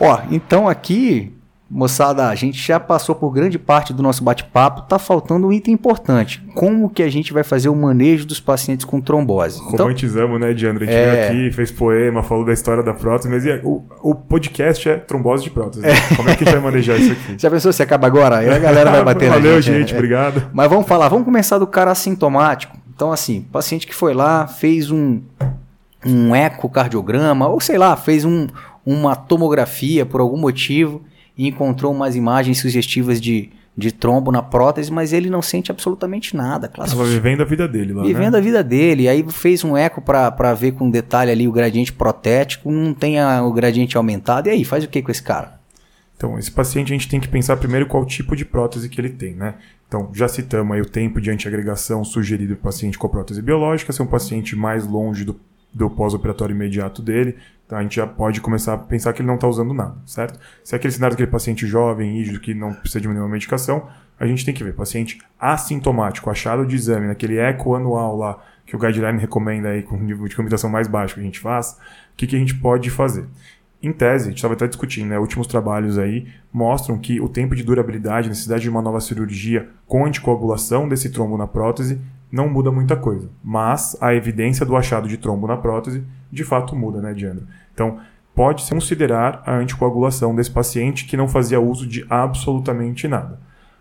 [0.00, 1.32] Ó, então aqui,
[1.76, 5.74] moçada, a gente já passou por grande parte do nosso bate-papo, tá faltando um item
[5.74, 6.40] importante.
[6.54, 9.60] Como que a gente vai fazer o manejo dos pacientes com trombose?
[9.66, 10.84] Então, Romantizamos, né, Diandro?
[10.84, 11.10] A gente É.
[11.28, 14.96] veio aqui, fez poema, falou da história da prótese, mas e o, o podcast é
[14.98, 15.82] trombose de prótese.
[15.82, 15.88] né?
[16.16, 17.34] Como é que a gente vai manejar isso aqui?
[17.42, 18.38] já pensou se acaba agora?
[18.38, 19.72] Aí a galera vai bater na Valeu, gente.
[19.74, 19.78] né?
[19.80, 19.96] gente, É.
[19.96, 20.50] obrigado.
[20.54, 22.76] Mas vamos falar, vamos começar do cara assintomático.
[22.94, 25.20] Então, assim, paciente que foi lá, fez um,
[26.06, 28.46] um ecocardiograma, ou sei lá, fez um,
[28.86, 31.02] uma tomografia por algum motivo
[31.36, 36.36] e encontrou umas imagens sugestivas de, de trombo na prótese, mas ele não sente absolutamente
[36.36, 36.68] nada.
[36.68, 38.38] Tava Classificou vivendo a vida dele lá, Vivendo né?
[38.38, 42.70] a vida dele, aí fez um eco para ver com detalhe ali o gradiente protético,
[42.70, 45.58] não tem a- o gradiente aumentado, e aí, faz o que com esse cara?
[46.16, 49.10] Então, esse paciente a gente tem que pensar primeiro qual tipo de prótese que ele
[49.10, 49.54] tem, né?
[49.88, 53.92] Então, já citamos aí o tempo de antiagregação sugerido para o paciente com prótese biológica,
[53.92, 55.38] se é um paciente mais longe do,
[55.74, 59.34] do pós-operatório imediato dele, então a gente já pode começar a pensar que ele não
[59.34, 60.38] está usando nada, certo?
[60.62, 63.88] Se é aquele cenário daquele paciente jovem, rígido, que não precisa de nenhuma medicação,
[64.20, 64.74] a gente tem que ver.
[64.74, 69.96] Paciente assintomático, achado de exame, naquele eco anual lá, que o guideline recomenda aí com
[69.96, 71.72] nível de comunicação mais baixo que a gente faz,
[72.12, 73.26] o que, que a gente pode fazer?
[73.82, 75.18] Em tese, a gente estava até discutindo, né?
[75.18, 80.06] Últimos trabalhos aí mostram que o tempo de durabilidade, necessidade de uma nova cirurgia com
[80.06, 82.00] anticoagulação desse trombo na prótese
[82.34, 83.28] não muda muita coisa.
[83.42, 87.46] Mas a evidência do achado de trombo na prótese de fato muda, né, Diandro?
[87.72, 87.98] Então,
[88.34, 93.38] pode-se considerar a anticoagulação desse paciente que não fazia uso de absolutamente nada.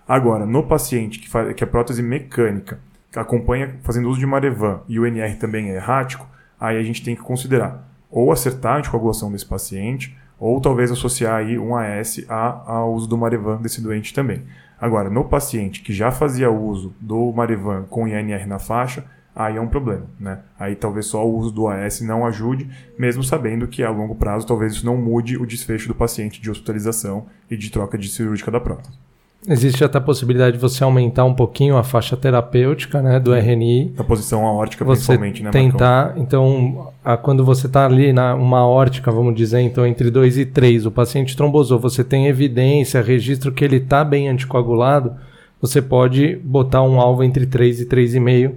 [0.08, 2.80] Agora, no paciente que, faz, que é prótese mecânica,
[3.16, 6.28] acompanha fazendo uso de Marevan e o NR também é errático,
[6.60, 11.38] aí a gente tem que considerar ou acertar a anticoagulação desse paciente, ou talvez associar
[11.38, 14.44] aí um AS a- ao uso do Marevan desse doente também.
[14.84, 19.62] Agora, no paciente que já fazia uso do Marevan com INR na faixa, aí é
[19.62, 20.42] um problema, né?
[20.60, 22.70] Aí talvez só o uso do AS não ajude,
[23.00, 26.52] mesmo sabendo que a longo prazo talvez isso não mude o desfecho do paciente de
[26.52, 29.00] hospitalização e de troca de cirúrgica da prótese.
[29.48, 33.94] Existe até a possibilidade de você aumentar um pouquinho a faixa terapêutica né, do RNI.
[33.98, 35.72] Na posição aórtica, Você principalmente, né, Marcão?
[35.72, 40.38] tentar, então, a- quando você está ali na uma aórtica, vamos dizer, então entre 2
[40.38, 45.14] e 3, o paciente trombosou, você tem evidência, registro que ele está bem anticoagulado,
[45.62, 48.54] você pode botar um alvo entre 3 e 3,5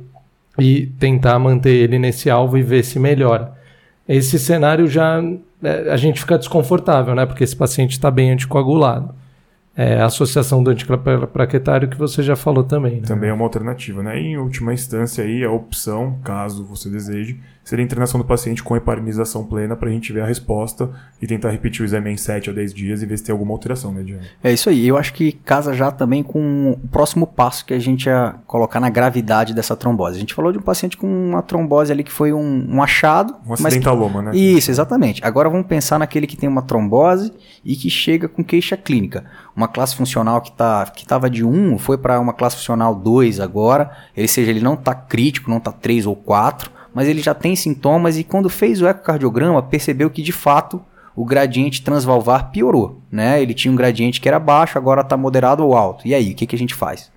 [0.59, 3.53] e tentar manter ele nesse alvo e ver se melhora.
[4.09, 5.20] Esse cenário já
[5.62, 7.27] é, a gente fica desconfortável, né?
[7.27, 9.11] Porque esse paciente está bem anticoagulado.
[9.77, 12.97] É a associação do antiplaquetário que você já falou também.
[12.97, 13.07] Né?
[13.07, 14.19] Também é uma alternativa, né?
[14.19, 18.63] E em última instância aí, a opção, caso você deseje, seria a internação do paciente
[18.63, 20.89] com heparinização plena para a gente ver a resposta
[21.21, 23.53] e tentar repetir o exame em 7 a 10 dias e ver se tem alguma
[23.53, 24.23] alteração, né, Diana?
[24.43, 24.87] É isso aí.
[24.87, 28.79] Eu acho que casa já também com o próximo passo que a gente ia colocar
[28.79, 30.17] na gravidade dessa trombose.
[30.17, 33.35] A gente falou de um paciente com uma trombose ali que foi um, um achado.
[33.45, 34.37] Um mas que- acidentaloma, né?
[34.37, 35.21] Isso, exatamente.
[35.25, 37.33] Agora vamos pensar naquele que tem uma trombose
[37.65, 39.25] e que chega com queixa clínica.
[39.57, 43.41] Uma classe funcional que tá, que estava de 1 foi para uma classe funcional 2
[43.41, 43.91] agora.
[44.17, 47.55] Ele seja, ele não está crítico, não está 3 ou 4, mas ele já tem
[47.55, 50.81] sintomas e quando fez o ecocardiograma percebeu que de fato
[51.15, 53.43] o gradiente transvalvar piorou, né?
[53.43, 56.09] Ele tinha um gradiente que era baixo, agora está moderado ou alto.
[56.09, 57.13] E aí, o que, que a gente faz?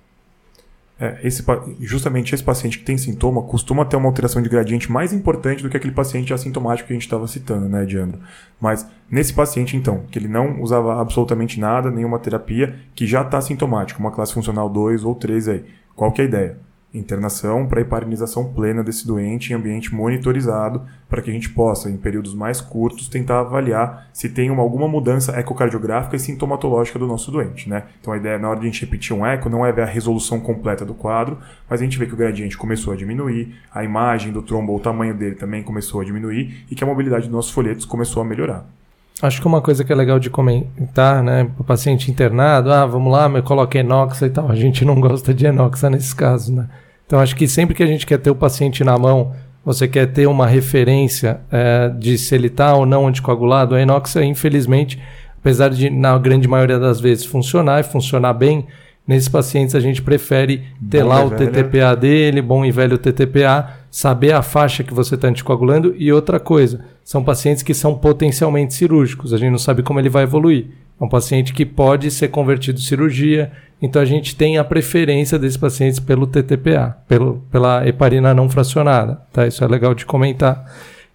[1.00, 1.42] É, esse,
[1.80, 5.70] justamente esse paciente que tem sintoma costuma ter uma alteração de gradiente mais importante do
[5.70, 8.20] que aquele paciente assintomático que a gente estava citando, né, Diandro?
[8.60, 13.40] Mas nesse paciente, então, que ele não usava absolutamente nada, nenhuma terapia, que já está
[13.40, 15.64] sintomático, uma classe funcional 2 ou 3 aí,
[15.96, 16.69] qual que é a ideia?
[16.92, 21.96] Internação para heparinização plena desse doente em ambiente monitorizado, para que a gente possa, em
[21.96, 27.30] períodos mais curtos, tentar avaliar se tem uma, alguma mudança ecocardiográfica e sintomatológica do nosso
[27.30, 27.68] doente.
[27.68, 27.84] Né?
[28.00, 29.86] Então a ideia, na hora de a gente repetir um eco, não é ver a
[29.86, 33.84] resolução completa do quadro, mas a gente vê que o gradiente começou a diminuir, a
[33.84, 37.32] imagem do trombo, o tamanho dele também começou a diminuir e que a mobilidade dos
[37.32, 38.79] nossos folhetos começou a melhorar.
[39.22, 43.12] Acho que uma coisa que é legal de comentar, né, o paciente internado, ah, vamos
[43.12, 44.50] lá, me coloca enoxa e tal.
[44.50, 46.68] A gente não gosta de enoxa nesses casos, né?
[47.06, 49.32] Então acho que sempre que a gente quer ter o paciente na mão,
[49.64, 54.24] você quer ter uma referência é, de se ele está ou não anticoagulado, a enoxa,
[54.24, 54.98] infelizmente,
[55.38, 58.66] apesar de na grande maioria das vezes funcionar e funcionar bem,
[59.06, 63.79] nesses pacientes a gente prefere ter bom lá o TTPA dele, bom e velho TTPA,
[63.90, 68.74] saber a faixa que você está anticoagulando e outra coisa, são pacientes que são potencialmente
[68.74, 70.66] cirúrgicos, a gente não sabe como ele vai evoluir.
[71.00, 73.50] É um paciente que pode ser convertido em cirurgia,
[73.80, 79.22] então a gente tem a preferência desses pacientes pelo TTPA, pelo, pela heparina não fracionada,
[79.32, 79.46] tá?
[79.46, 80.64] Isso é legal de comentar.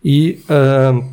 [0.04, 1.06] E uh,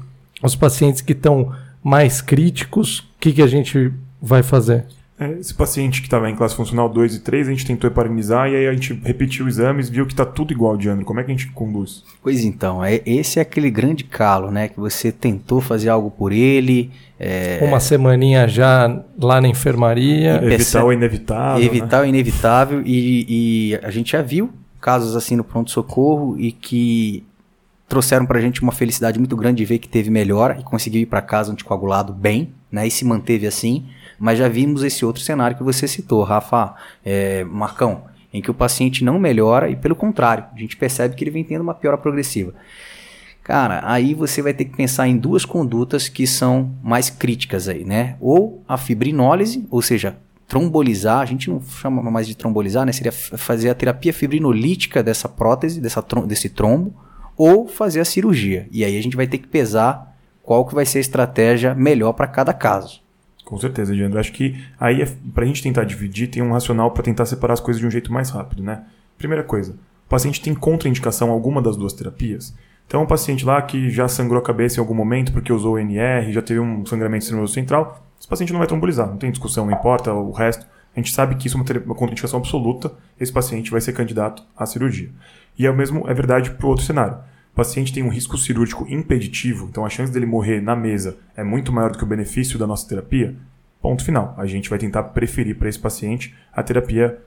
[0.43, 1.53] os pacientes que estão
[1.85, 4.87] mais críticos, o que, que a gente vai fazer?
[5.23, 8.49] É, esse paciente que estava em classe funcional 2 e 3, a gente tentou heparinizar
[8.49, 11.05] e aí a gente repetiu os exames viu que está tudo igual, Diandro.
[11.05, 12.05] Como é que a gente conduz?
[12.23, 14.69] Pois então, é, esse é aquele grande calo, né?
[14.69, 16.91] Que você tentou fazer algo por ele.
[17.19, 17.61] É...
[17.63, 20.37] Uma semaninha já lá na enfermaria.
[20.37, 20.85] Evitar percebe...
[20.85, 21.65] o inevitável.
[21.65, 22.03] Evitar né?
[22.03, 22.83] o inevitável.
[22.85, 27.25] E, e a gente já viu casos assim no pronto-socorro e que
[27.89, 31.03] trouxeram para a gente uma felicidade muito grande de ver que teve melhora e conseguiu
[31.03, 32.87] ir para casa anticoagulado bem, né?
[32.87, 33.87] E se manteve assim.
[34.23, 38.55] Mas já vimos esse outro cenário que você citou, Rafa, é, Marcão, em que o
[38.55, 41.99] paciente não melhora e, pelo contrário, a gente percebe que ele vem tendo uma piora
[41.99, 42.55] progressiva.
[43.43, 47.85] Cara, aí você vai ter que pensar em duas condutas que são mais críticas aí,
[47.85, 48.15] né?
[48.21, 52.93] Ou a fibrinólise, ou seja, trombolizar, a gente não chama mais de trombolizar, né?
[52.93, 56.95] Seria fazer a terapia fibrinolítica dessa prótese, dessa, desse trombo,
[57.37, 58.69] ou fazer a cirurgia.
[58.71, 62.13] E aí a gente vai ter que pesar qual que vai ser a estratégia melhor
[62.13, 63.03] para cada caso.
[63.53, 64.19] Com certeza, Diandro.
[64.19, 67.53] Acho que aí, é, para a gente tentar dividir, tem um racional para tentar separar
[67.53, 68.85] as coisas de um jeito mais rápido, né?
[69.19, 72.57] Primeira coisa, o paciente tem contraindicação a alguma das duas terapias.
[72.87, 75.79] Então, um paciente lá que já sangrou a cabeça em algum momento porque usou o
[75.79, 79.67] NR, já teve um sangramento nervoso central, esse paciente não vai trombolizar, não tem discussão,
[79.67, 80.67] não importa o resto.
[80.97, 84.43] A gente sabe que isso é uma, uma contraindicação absoluta, esse paciente vai ser candidato
[84.57, 85.11] à cirurgia.
[85.59, 87.19] E é o mesmo é verdade para o outro cenário.
[87.53, 91.45] O paciente tem um risco cirúrgico impeditivo, então a chance dele morrer na mesa é
[91.45, 93.37] muito maior do que o benefício da nossa terapia.
[93.81, 94.35] Ponto final.
[94.39, 97.21] A gente vai tentar preferir para esse paciente a terapia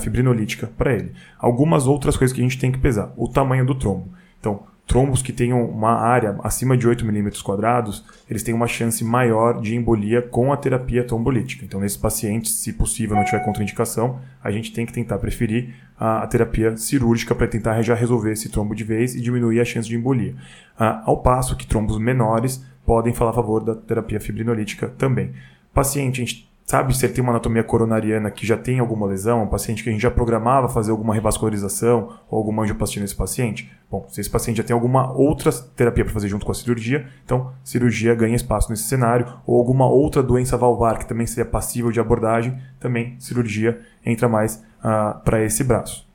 [0.00, 1.12] fibrinolítica para ele.
[1.38, 3.12] Algumas outras coisas que a gente tem que pesar.
[3.16, 4.08] O tamanho do trombo.
[4.40, 9.04] Então, trombos que tenham uma área acima de 8 milímetros quadrados, eles têm uma chance
[9.04, 11.64] maior de embolia com a terapia trombolítica.
[11.64, 16.24] Então, nesses pacientes, se possível, não tiver contraindicação, a gente tem que tentar preferir a,
[16.24, 19.88] a terapia cirúrgica para tentar já resolver esse trombo de vez e diminuir a chance
[19.88, 20.34] de embolia.
[20.76, 25.30] Ah, ao passo que trombos menores podem falar a favor da terapia fibrinolítica também.
[25.72, 29.42] Paciente, a gente sabe se ele tem uma anatomia coronariana que já tem alguma lesão,
[29.42, 33.68] um paciente que a gente já programava fazer alguma revascularização ou alguma angioplastia nesse paciente?
[33.90, 37.06] Bom, se esse paciente já tem alguma outra terapia para fazer junto com a cirurgia,
[37.24, 41.90] então cirurgia ganha espaço nesse cenário, ou alguma outra doença valvar que também seria passível
[41.90, 46.08] de abordagem, também cirurgia entra mais ah, para esse braço.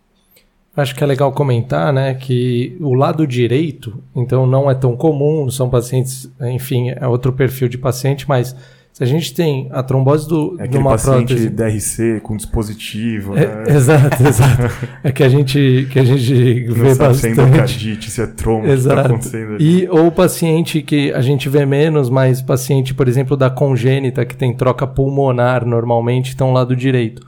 [0.74, 5.50] Acho que é legal comentar, né, que o lado direito, então não é tão comum,
[5.50, 8.56] são pacientes, enfim, é outro perfil de paciente, mas
[8.95, 11.49] se a gente tem a trombose do, é de uma paciente prótese...
[11.49, 13.75] DRC com dispositivo, é, né?
[13.75, 14.73] Exato, exato.
[15.03, 17.19] É que a gente, que a gente Não vê sabe bastante.
[17.19, 18.95] Se é endocardite, se é trombo, exato.
[18.95, 19.84] que tá acontecendo ali.
[19.84, 24.34] E, ou paciente que a gente vê menos, mas paciente, por exemplo, da congênita, que
[24.34, 27.21] tem troca pulmonar normalmente, então lado direito.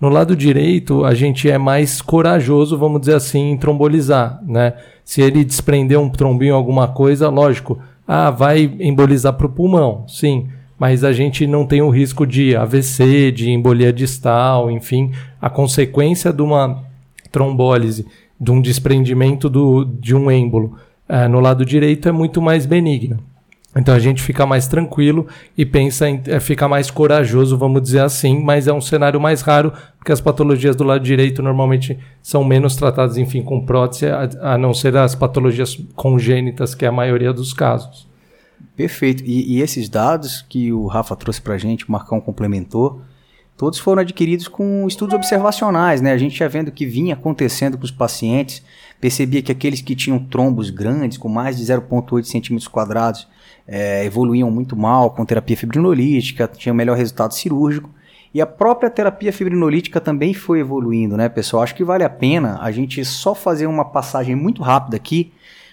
[0.00, 4.72] No lado direito, a gente é mais corajoso, vamos dizer assim, em trombolizar, né?
[5.04, 10.48] Se ele desprender um trombinho, alguma coisa, lógico, ah, vai embolizar para o pulmão, sim
[10.82, 16.32] mas a gente não tem o risco de AVC, de embolia distal, enfim, a consequência
[16.32, 16.82] de uma
[17.30, 18.04] trombólise,
[18.40, 20.76] de um desprendimento do, de um êmbolo
[21.08, 23.20] é, no lado direito é muito mais benigna.
[23.76, 28.00] Então a gente fica mais tranquilo e pensa em é, ficar mais corajoso, vamos dizer
[28.00, 32.42] assim, mas é um cenário mais raro, porque as patologias do lado direito normalmente são
[32.42, 36.92] menos tratadas, enfim, com prótese, a, a não ser as patologias congênitas, que é a
[36.92, 38.10] maioria dos casos.
[38.76, 39.22] Perfeito.
[39.24, 43.02] E, e, esses dados que o Rafa trouxe para a gente, o Marcão complementou,
[43.56, 46.12] todos foram adquiridos com estudos observacionais, né?
[46.12, 48.62] A gente já vendo o que vinha acontecendo com os pacientes,
[49.00, 53.28] percebia que aqueles que tinham trombos grandes, com mais de 0,8 centímetros quadrados,
[53.66, 57.90] é, evoluíam muito mal com terapia fibrinolítica, tinham melhor resultado cirúrgico.
[58.34, 61.62] E a própria terapia fibrinolítica também foi evoluindo, né, pessoal?
[61.62, 65.32] Acho que vale a pena a gente só fazer uma passagem muito rápida aqui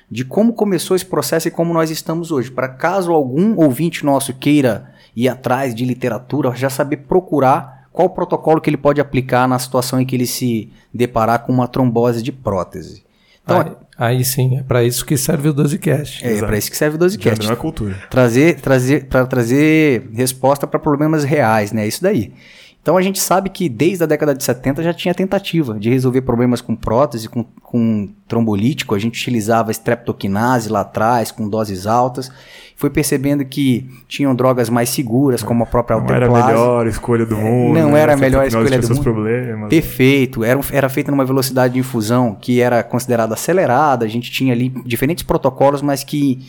[0.10, 2.50] de como começou esse processo e como nós estamos hoje.
[2.50, 8.12] Para caso algum ouvinte nosso queira ir atrás de literatura, já saber procurar qual o
[8.12, 12.24] protocolo que ele pode aplicar na situação em que ele se deparar com uma trombose
[12.24, 13.04] de prótese.
[13.44, 13.62] Então,
[13.98, 16.24] aí, aí sim, é para isso que serve o 12cast.
[16.24, 17.44] É, é para isso que serve o 12cast.
[17.44, 17.96] Não é cultura.
[18.10, 21.88] Trazer, trazer, para trazer resposta para problemas reais, né?
[21.88, 22.34] Isso daí.
[22.82, 26.22] Então a gente sabe que desde a década de 70 já tinha tentativa de resolver
[26.22, 28.96] problemas com prótese, com, com trombolítico.
[28.96, 32.32] A gente utilizava streptokinase lá atrás, com doses altas.
[32.78, 37.26] Foi percebendo que tinham drogas mais seguras, como a própria Não era a melhor escolha
[37.26, 37.78] do mundo.
[37.78, 38.00] Não né?
[38.00, 39.04] era a melhor escolha do mundo.
[39.04, 39.70] Problemas.
[39.70, 40.46] Perfeito.
[40.46, 44.06] Era, era feita numa velocidade de infusão que era considerada acelerada.
[44.06, 46.40] A gente tinha ali diferentes protocolos, mas que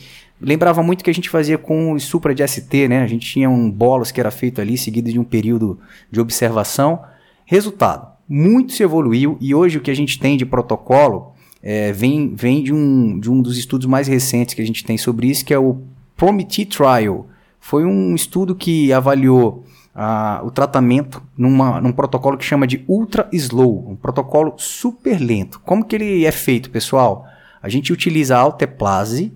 [0.41, 3.03] lembrava muito que a gente fazia com o supra de ST, né?
[3.03, 5.79] A gente tinha um bolos que era feito ali, seguido de um período
[6.09, 7.01] de observação.
[7.45, 12.33] Resultado, muito se evoluiu e hoje o que a gente tem de protocolo é, vem,
[12.33, 15.45] vem de, um, de um dos estudos mais recentes que a gente tem sobre isso,
[15.45, 15.81] que é o
[16.15, 17.27] Prometee Trial.
[17.59, 19.63] Foi um estudo que avaliou
[19.93, 25.59] ah, o tratamento numa, num protocolo que chama de Ultra Slow, um protocolo super lento.
[25.59, 27.25] Como que ele é feito, pessoal?
[27.61, 29.31] A gente utiliza a alteplase,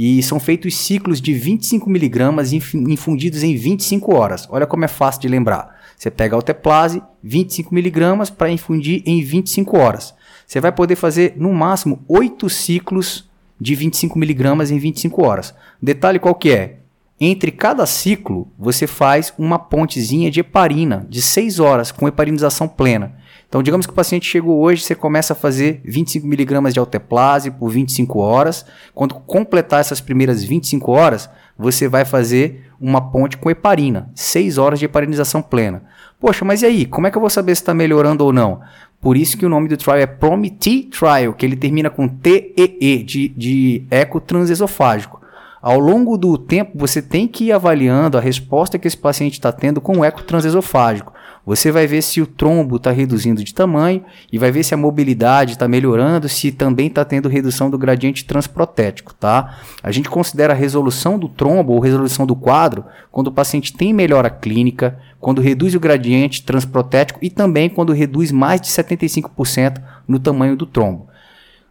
[0.00, 4.46] e são feitos ciclos de 25 miligramas infundidos em 25 horas.
[4.48, 5.76] Olha como é fácil de lembrar.
[5.96, 10.14] Você pega alteplase, 25 miligramas para infundir em 25 horas.
[10.46, 13.28] Você vai poder fazer no máximo 8 ciclos
[13.60, 15.52] de 25 miligramas em 25 horas.
[15.82, 16.76] Detalhe qual que é?
[17.20, 23.17] Entre cada ciclo, você faz uma pontezinha de heparina de 6 horas com heparinização plena.
[23.48, 27.70] Então, digamos que o paciente chegou hoje, você começa a fazer 25mg de alteplase por
[27.70, 28.66] 25 horas.
[28.94, 34.78] Quando completar essas primeiras 25 horas, você vai fazer uma ponte com heparina, 6 horas
[34.78, 35.82] de heparinização plena.
[36.20, 36.84] Poxa, mas e aí?
[36.84, 38.60] Como é que eu vou saber se está melhorando ou não?
[39.00, 43.02] Por isso que o nome do trial é PROMITEE Trial, que ele termina com TEE,
[43.02, 45.22] de, de eco transesofágico.
[45.60, 49.50] Ao longo do tempo, você tem que ir avaliando a resposta que esse paciente está
[49.50, 51.12] tendo com o eco transesofágico.
[51.48, 54.76] Você vai ver se o trombo está reduzindo de tamanho e vai ver se a
[54.76, 59.58] mobilidade está melhorando, se também está tendo redução do gradiente transprotético, tá?
[59.82, 63.94] A gente considera a resolução do trombo ou resolução do quadro quando o paciente tem
[63.94, 70.18] melhora clínica, quando reduz o gradiente transprotético e também quando reduz mais de 75% no
[70.18, 71.08] tamanho do trombo.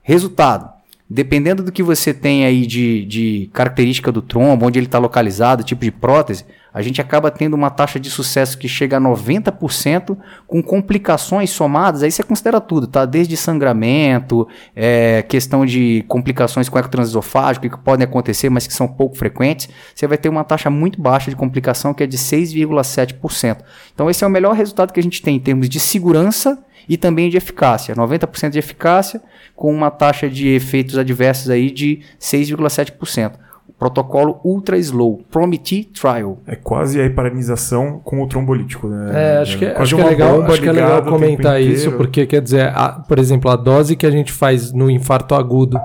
[0.02, 0.74] Resultado:
[1.10, 5.64] dependendo do que você tem aí de, de característica do trombo, onde ele está localizado,
[5.64, 10.16] tipo de prótese, a gente acaba tendo uma taxa de sucesso que chega a 90%
[10.46, 13.04] com complicações somadas, aí você considera tudo, tá?
[13.04, 19.18] Desde sangramento, é, questão de complicações com ecotransesofágico que podem acontecer, mas que são pouco
[19.18, 23.58] frequentes, você vai ter uma taxa muito baixa de complicação que é de 6,7%.
[23.94, 26.98] Então esse é o melhor resultado que a gente tem em termos de segurança e
[26.98, 29.22] também de eficácia, 90% de eficácia
[29.56, 36.40] com uma taxa de efeitos adversos aí de 6,7% protocolo ultra slow, Prometee Trial.
[36.48, 39.12] É quase a heparinização com o trombolítico, né?
[39.14, 42.26] É, acho que, é, acho que é legal, acho que é legal comentar isso, porque
[42.26, 45.80] quer dizer, a, por exemplo, a dose que a gente faz no infarto agudo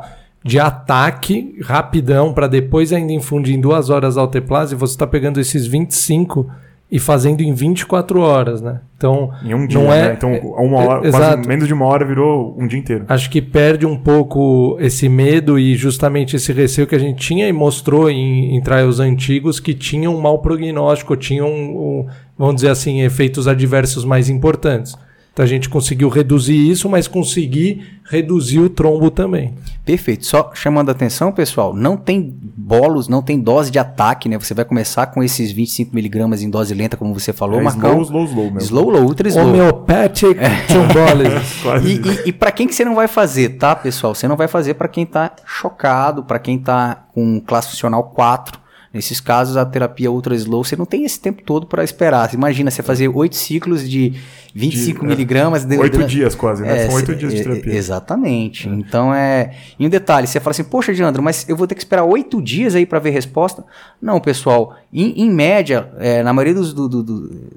[0.45, 5.67] de ataque rapidão para depois ainda infundir em duas horas alteplase, você está pegando esses
[5.67, 6.51] 25
[6.93, 8.83] e fazendo em 24 horas, né?
[8.99, 10.15] Então, em um dia, não é, né?
[10.15, 13.07] Então, uma hora, é, menos de uma hora virou um dia inteiro.
[13.09, 17.49] Acho que perde um pouco esse medo e justamente esse receio que a gente tinha
[17.49, 22.69] e mostrou em, em trials antigos que tinham um mau prognóstico, tinham, um, vamos dizer
[22.69, 24.95] assim, efeitos adversos mais importantes.
[25.33, 29.55] Então a gente conseguiu reduzir isso, mas conseguir reduzir o trombo também.
[29.83, 30.27] Perfeito.
[30.27, 34.39] Só chamando a atenção, pessoal, não tem bolos, não tem dose de ataque, né?
[34.39, 38.03] Você vai começar com esses 25 miligramas em dose lenta, como você falou, é, Slow,
[38.03, 38.61] slow, slow mesmo.
[38.61, 39.49] Slow, low, ultra slow.
[39.49, 40.51] Homeopathic é.
[41.83, 44.15] e, e, e para quem que você não vai fazer, tá, pessoal?
[44.15, 48.61] Você não vai fazer para quem tá chocado, para quem tá com classe funcional 4,
[48.93, 52.29] Nesses casos, a terapia ultra slow, você não tem esse tempo todo para esperar.
[52.29, 54.13] Você imagina você fazer oito ciclos de
[54.55, 55.65] 25 de, miligramas.
[55.71, 56.85] É, oito dias quase, né?
[56.85, 57.75] É, São oito dias de terapia.
[57.75, 58.69] Exatamente.
[58.69, 58.73] É.
[58.73, 59.55] Então é.
[59.79, 62.43] E um detalhe, você fala assim, poxa, Diandro, mas eu vou ter que esperar oito
[62.43, 63.65] dias aí para ver resposta?
[64.01, 64.77] Não, pessoal.
[64.93, 67.03] Em, em média, é, na maioria dos, do, do,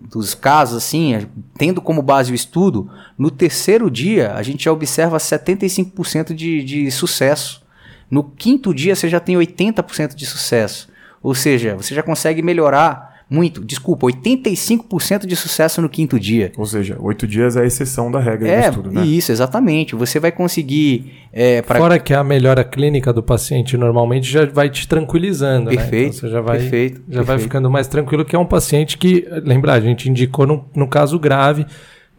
[0.10, 1.28] dos casos, assim,
[1.58, 6.90] tendo como base o estudo, no terceiro dia a gente já observa 75% de, de
[6.92, 7.62] sucesso.
[8.10, 10.95] No quinto dia você já tem 80% de sucesso.
[11.26, 16.52] Ou seja, você já consegue melhorar muito, desculpa, 85% de sucesso no quinto dia.
[16.56, 19.04] Ou seja, oito dias é a exceção da regra É, do estudo, né?
[19.06, 19.96] isso, exatamente.
[19.96, 21.12] Você vai conseguir.
[21.34, 25.78] É, pra- Fora que a melhora clínica do paciente normalmente já vai te tranquilizando, né?
[25.78, 27.42] Perfeito, Então você já vai, perfeito, já vai perfeito.
[27.42, 31.18] ficando mais tranquilo, que é um paciente que, lembrar, a gente indicou no, no caso
[31.18, 31.66] grave,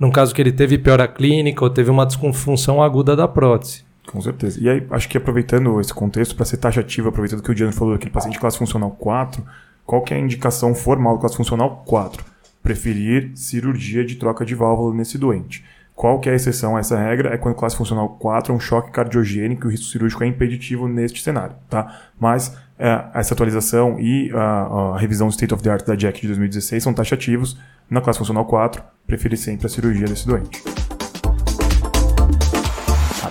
[0.00, 3.85] num caso que ele teve piora clínica ou teve uma disfunção aguda da prótese.
[4.06, 4.58] Com certeza.
[4.60, 7.94] E aí, acho que aproveitando esse contexto, para ser taxativo, aproveitando que o Diano falou
[7.94, 9.44] daquele paciente de classe funcional 4,
[9.84, 12.24] qual que é a indicação formal do classe funcional 4?
[12.62, 15.64] Preferir cirurgia de troca de válvula nesse doente.
[15.94, 17.32] Qual que é a exceção a essa regra?
[17.32, 20.86] É quando classe funcional 4 é um choque cardiogênico e o risco cirúrgico é impeditivo
[20.86, 22.10] neste cenário, tá?
[22.20, 26.20] Mas é, essa atualização e a, a revisão do State of the Art da JAC
[26.20, 27.58] de 2016 são taxativos.
[27.88, 30.62] Na classe funcional 4, prefere sempre a cirurgia desse doente.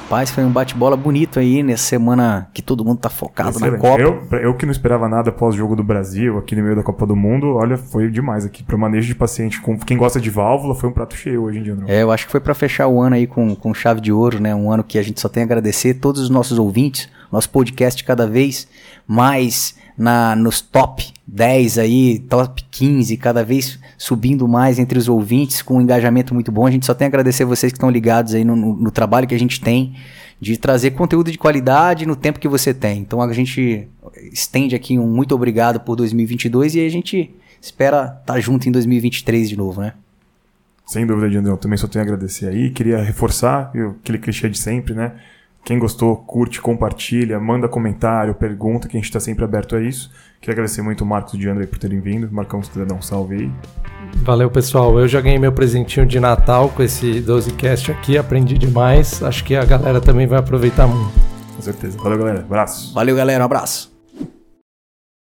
[0.05, 3.81] Rapaz, foi um bate-bola bonito aí nessa semana que todo mundo tá focado na Excelente.
[3.81, 4.35] Copa.
[4.35, 6.83] Eu, eu que não esperava nada após o jogo do Brasil, aqui no meio da
[6.83, 8.61] Copa do Mundo, olha, foi demais aqui.
[8.61, 11.63] Para manejo de paciente, com quem gosta de válvula, foi um prato cheio hoje em
[11.63, 11.85] dia, André.
[11.91, 14.39] É, eu acho que foi pra fechar o ano aí com, com chave de ouro,
[14.39, 14.53] né?
[14.53, 18.03] Um ano que a gente só tem a agradecer todos os nossos ouvintes, nosso podcast
[18.03, 18.67] cada vez
[19.07, 25.61] mais na nos top 10 aí, top 15, cada vez subindo mais entre os ouvintes
[25.61, 26.67] com um engajamento muito bom.
[26.67, 29.25] A gente só tem a agradecer vocês que estão ligados aí no, no- no trabalho
[29.27, 29.95] que a gente tem
[30.39, 32.99] de trazer conteúdo de qualidade no tempo que você tem.
[32.99, 33.87] Então a gente
[34.33, 39.47] estende aqui um muito obrigado por 2022 e a gente espera estar junto em 2023
[39.49, 39.93] de novo, né?
[40.85, 41.55] Sem dúvida, Diandrão.
[41.57, 42.69] Também só tenho a agradecer aí.
[42.69, 43.71] Queria reforçar
[44.01, 45.13] aquele clichê de sempre, né?
[45.65, 50.11] Quem gostou, curte, compartilha, manda comentário, pergunta, que a gente está sempre aberto a isso.
[50.39, 52.31] Queria agradecer muito o Marcos e o Diandro por terem vindo.
[52.31, 53.51] Marcão, se quiser dar um salve aí.
[54.17, 54.99] Valeu, pessoal.
[54.99, 59.23] Eu já ganhei meu presentinho de Natal com esse 12cast aqui, aprendi demais.
[59.23, 61.19] Acho que a galera também vai aproveitar muito.
[61.55, 61.97] Com certeza.
[61.97, 62.41] Valeu, galera.
[62.41, 62.93] Abraço.
[62.93, 63.41] Valeu, galera.
[63.41, 63.94] Um abraço.